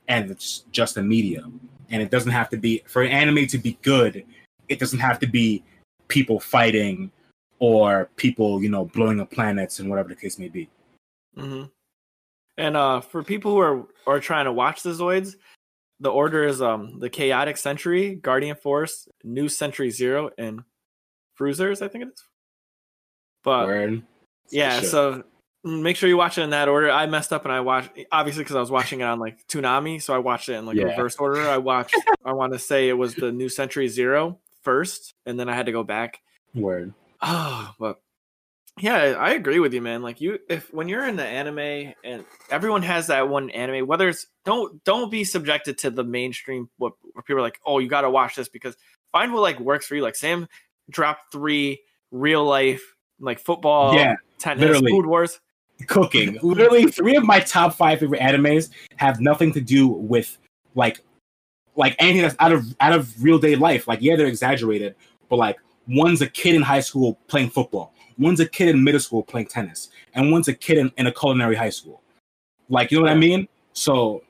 [0.07, 1.61] And it's just a medium.
[1.91, 4.25] And it doesn't have to be for an anime to be good,
[4.67, 5.63] it doesn't have to be
[6.07, 7.11] people fighting
[7.59, 10.67] or people, you know, blowing up planets and whatever the case may be.
[11.37, 11.69] mhm.
[12.57, 15.35] and uh for people who are are trying to watch the zoids
[15.99, 20.63] the order is um the chaotic century guardian force new century zero and
[21.39, 22.23] Fuzors, I think it is.
[23.43, 24.03] But Word.
[24.51, 24.89] yeah, Sure.
[24.89, 25.23] so
[25.63, 26.89] make sure you watch it in that order.
[26.89, 30.01] I messed up and I watched obviously because I was watching it on like Toonami,
[30.01, 30.85] so I watched it in like Yeah.
[30.85, 31.41] reverse order.
[31.49, 31.95] I watched.
[32.25, 35.65] I want to say it was the New Century Zero first, and then I had
[35.67, 36.19] to go back.
[36.53, 36.93] Word.
[37.21, 37.99] Oh, but
[38.79, 40.01] yeah, I agree with you, man.
[40.01, 44.07] Like you, if when you're in the anime, and everyone has that one anime, whether
[44.07, 47.89] it's don't don't be subjected to the mainstream what where people are like, oh, you
[47.89, 48.77] got to watch this because
[49.11, 50.01] find what like works for you.
[50.01, 50.47] Like Sam
[50.89, 54.91] dropped three real life like football, Yeah, tennis, literally.
[54.91, 55.39] food wars.
[55.87, 56.37] cooking.
[56.41, 60.37] Literally, three of my top five favorite animes have nothing to do with
[60.75, 61.01] like
[61.75, 63.87] like anything that's out of out of real day life.
[63.87, 64.95] Like, yeah, they're exaggerated,
[65.29, 68.99] but like one's a kid in high school playing football, one's a kid in middle
[68.99, 72.01] school playing tennis, and one's a kid in, in a culinary high school.
[72.67, 73.47] Like, you know what I mean?
[73.73, 74.23] So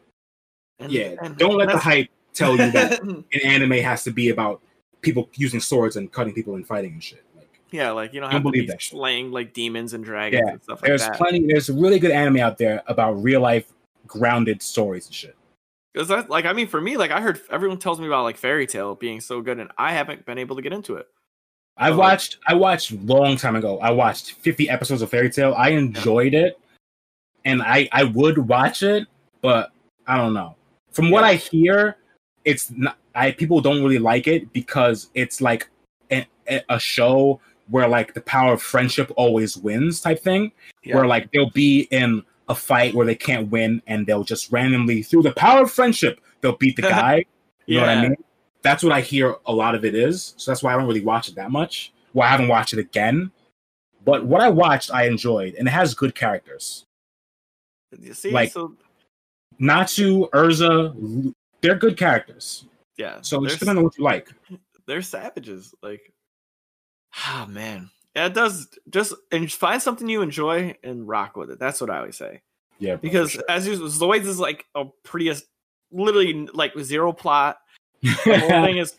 [0.80, 4.30] And, yeah, and don't let the hype tell you that an anime has to be
[4.30, 4.62] about
[5.02, 7.24] people using swords and cutting people and fighting and shit.
[7.72, 10.64] Yeah, like you don't have to be that slaying like demons and dragons Yeah, and
[10.64, 11.18] stuff like there's that.
[11.18, 11.46] plenty.
[11.46, 13.72] There's really good anime out there about real life
[14.08, 15.36] grounded stories and shit.
[15.94, 18.38] Because that, like, I mean, for me, like, I heard everyone tells me about like
[18.38, 21.08] Fairy Tail being so good, and I haven't been able to get into it.
[21.78, 22.38] I like- watched.
[22.48, 23.80] I watched long time ago.
[23.80, 25.54] I watched 50 episodes of Fairy Tail.
[25.58, 26.60] I enjoyed it,
[27.46, 29.08] and I I would watch it,
[29.42, 29.72] but
[30.08, 30.56] I don't know.
[30.92, 31.98] From what I hear,
[32.46, 32.98] it's not.
[33.16, 35.68] I people don't really like it because it's like
[36.70, 37.40] a show
[37.70, 40.52] where like the power of friendship always wins type thing.
[40.86, 45.04] Where like they'll be in a fight where they can't win, and they'll just randomly
[45.04, 47.26] through the power of friendship they'll beat the guy.
[47.66, 48.16] You know what I mean?
[48.62, 50.34] That's what I hear a lot of it is.
[50.38, 51.94] So that's why I don't really watch it that much.
[52.14, 53.32] Well, I haven't watched it again.
[54.04, 56.86] But what I watched, I enjoyed, and it has good characters.
[58.00, 58.76] You see, like- so
[59.60, 62.66] Natsu, Erza, they're good characters.
[62.98, 64.30] yeah, So it they're, just depends on what you like.
[64.88, 65.74] they're savages.
[65.84, 66.12] Like,
[67.16, 68.68] ah, man, yeah, it does.
[68.90, 71.60] Just and find something you enjoy and rock with it.
[71.60, 72.42] That's what I always say.
[72.80, 73.44] Yeah, Because sure.
[73.50, 75.32] as you, Zoids is like a pretty,
[75.92, 77.60] literally like zero plot.
[78.02, 78.96] The whole thing is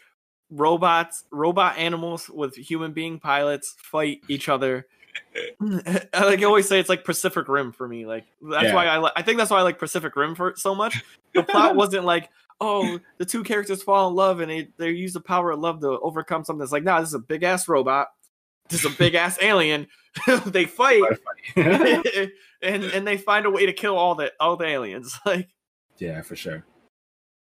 [0.50, 4.86] robots, robot animals with human being pilots fight each other.
[5.62, 8.06] I like I always say, it's like Pacific Rim for me.
[8.06, 8.74] Like that's Yeah.
[8.74, 9.12] why I like.
[9.16, 11.02] I think that's why I like Pacific Rim for so much.
[11.34, 12.28] The plot wasn't like,
[12.60, 15.80] oh, the two characters fall in love and they they use the power of love
[15.80, 16.62] to overcome something.
[16.62, 18.08] It's like, nah, this is a big ass robot.
[18.68, 19.86] This is a big ass alien.
[20.46, 21.02] they fight
[21.56, 22.30] and
[22.62, 25.18] and they find a way to kill all the all the aliens.
[25.26, 25.48] Like
[25.98, 26.64] yeah, for sure.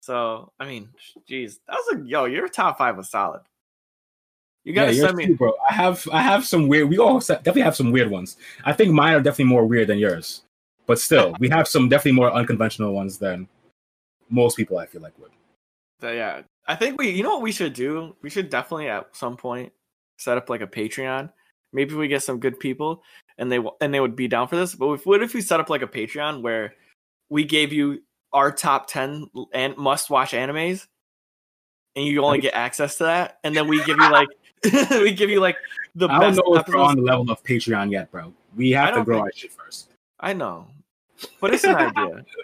[0.02, 0.90] so, I mean,
[1.30, 2.26] jeez, that was a yo.
[2.26, 3.42] Your top five was solid.
[4.64, 5.28] You Yeah, gotta yours send me.
[5.28, 5.54] too, bro.
[5.70, 6.90] I have I have some weird.
[6.90, 8.38] We all definitely have some weird ones.
[8.66, 10.44] I think mine are definitely more weird than yours,
[10.86, 13.48] but still, we have some definitely more unconventional ones than
[14.30, 14.78] most people.
[14.78, 15.32] I feel like would.
[16.02, 17.10] So, yeah, I think we.
[17.10, 18.16] You know what we should do?
[18.22, 19.72] We should definitely at some point
[20.18, 21.32] set up like a Patreon.
[21.74, 23.04] Maybe we get some good people
[23.38, 24.76] and they and they would be down for this.
[24.76, 26.74] But if, what if we set up like a Patreon where
[27.30, 28.02] we gave you
[28.34, 30.88] our top ten and must watch animes,
[31.96, 34.30] and you only get access to that, and then we give you like
[34.92, 35.58] we give you like
[35.96, 38.34] the I don't best know if we're on the level of Patreon yet, bro.
[38.56, 39.90] We have to grow think- our shit first.
[40.20, 40.68] I know,
[41.40, 42.26] but it's an idea.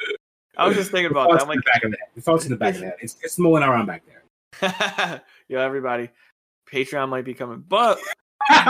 [0.57, 1.41] I was just thinking about that.
[1.41, 2.07] I'm like, the back of the head.
[2.15, 2.97] The thoughts in the back of that.
[3.01, 4.23] It's it's mulling around back there.
[5.47, 6.09] yeah, everybody,
[6.71, 7.99] Patreon might be coming, but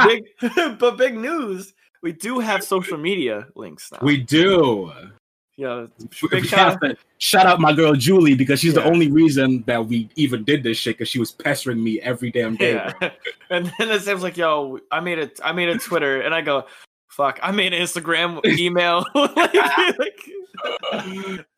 [0.06, 0.26] big,
[0.80, 1.74] but big news.
[2.02, 4.00] We do have social media links now.
[4.02, 4.92] We do.
[5.56, 5.88] yeah,
[6.30, 6.82] big shout.
[6.82, 10.64] to shout out my girl Julie because she's the only reason that we even did
[10.64, 12.74] this shit because she was pestering me every damn day.
[12.74, 12.94] Yeah,
[13.50, 15.40] and then it seems like, yo, I made it.
[15.44, 16.66] I made a Twitter, and I go,
[17.14, 19.06] fuck, I made an Instagram, email.
[19.16, 20.30] like,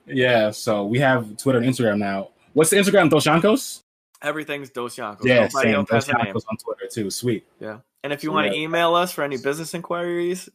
[0.05, 2.29] Yeah, so we have Twitter and Instagram now.
[2.53, 3.09] What's the Instagram?
[3.09, 3.81] Doshankos?
[4.25, 5.23] everything's Dos Yonkos.
[5.23, 5.75] Yeah, Nobody same.
[5.75, 6.35] else has a name.
[6.35, 7.09] On Twitter too.
[7.09, 7.45] Sweet.
[7.59, 7.79] Yeah.
[8.03, 8.63] And if you want to yeah.
[8.63, 10.49] email us for any business inquiries,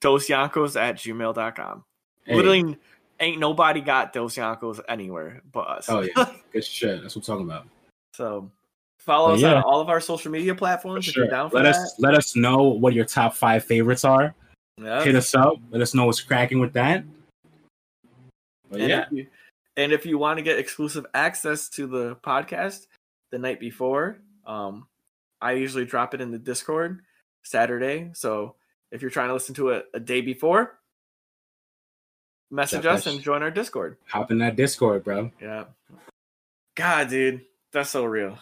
[0.00, 1.84] dosyankos at gmail.com.
[2.24, 2.34] Hey.
[2.34, 2.76] Literally
[3.20, 5.88] ain't nobody got Dos Yonkos anywhere but us.
[5.88, 7.02] Oh yeah, good shit.
[7.02, 7.66] That's what I'm talking about.
[8.14, 8.50] So
[9.08, 9.54] follow us yeah.
[9.54, 11.28] on all of our social media For platforms if sure.
[11.28, 11.74] for Let that.
[11.74, 14.34] us let us know what your top five favorites are.
[14.76, 15.02] Yeah.
[15.02, 15.54] Hit us up.
[15.70, 17.04] Let us know what's cracking with that.
[18.70, 19.26] But and, yeah, if you,
[19.78, 22.86] and if you want to get exclusive access to the podcast
[23.32, 24.86] the night before, um,
[25.40, 27.00] I usually drop it in the Discord
[27.42, 28.10] Saturday.
[28.12, 28.56] So
[28.92, 30.78] if you're trying to listen to it a day before,
[32.50, 33.96] message us and join our Discord.
[34.06, 35.30] hop in that Discord, bro.
[35.40, 35.64] Yeah.
[36.76, 37.40] God, dude,
[37.72, 38.38] that's so real.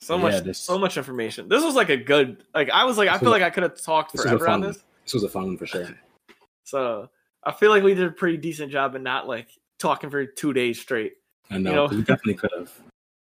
[0.00, 1.48] So Yeah, much, this- so much information.
[1.48, 3.62] This was like a good, like I was like, I feel was- like I could
[3.62, 4.84] have talked this forever on this.
[5.04, 5.88] This was a fun one for sure.
[6.66, 7.10] So
[7.44, 9.48] I feel like we did a pretty decent job in not like
[9.78, 11.12] talking for two days straight.
[11.50, 12.72] I know, know- we definitely could have.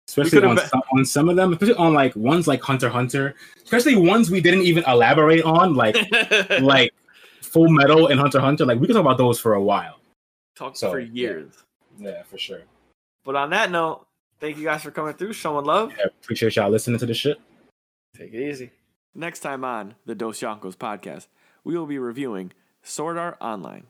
[0.07, 3.35] especially on been- some, on some of them, especially on like ones like Hunter Hunter,
[3.65, 5.97] especially ones we didn't even elaborate on, like
[6.61, 6.93] like
[7.41, 8.67] Full Metal and Hunter Hunter.
[8.67, 9.99] Like we can talk about those for a while.
[10.57, 11.11] Talk So, for yeah.
[11.13, 11.65] years.
[11.99, 12.61] Yeah, for sure.
[13.25, 14.07] But on that note,
[14.43, 15.93] thank you guys for coming through, showing love.
[15.97, 17.41] Yeah, appreciate y'all listening to this shit.
[18.15, 18.73] Take it easy.
[19.15, 21.29] Next time on the Dos Yonkos podcast,
[21.65, 22.53] we will be reviewing
[22.83, 23.87] Sword Art Online.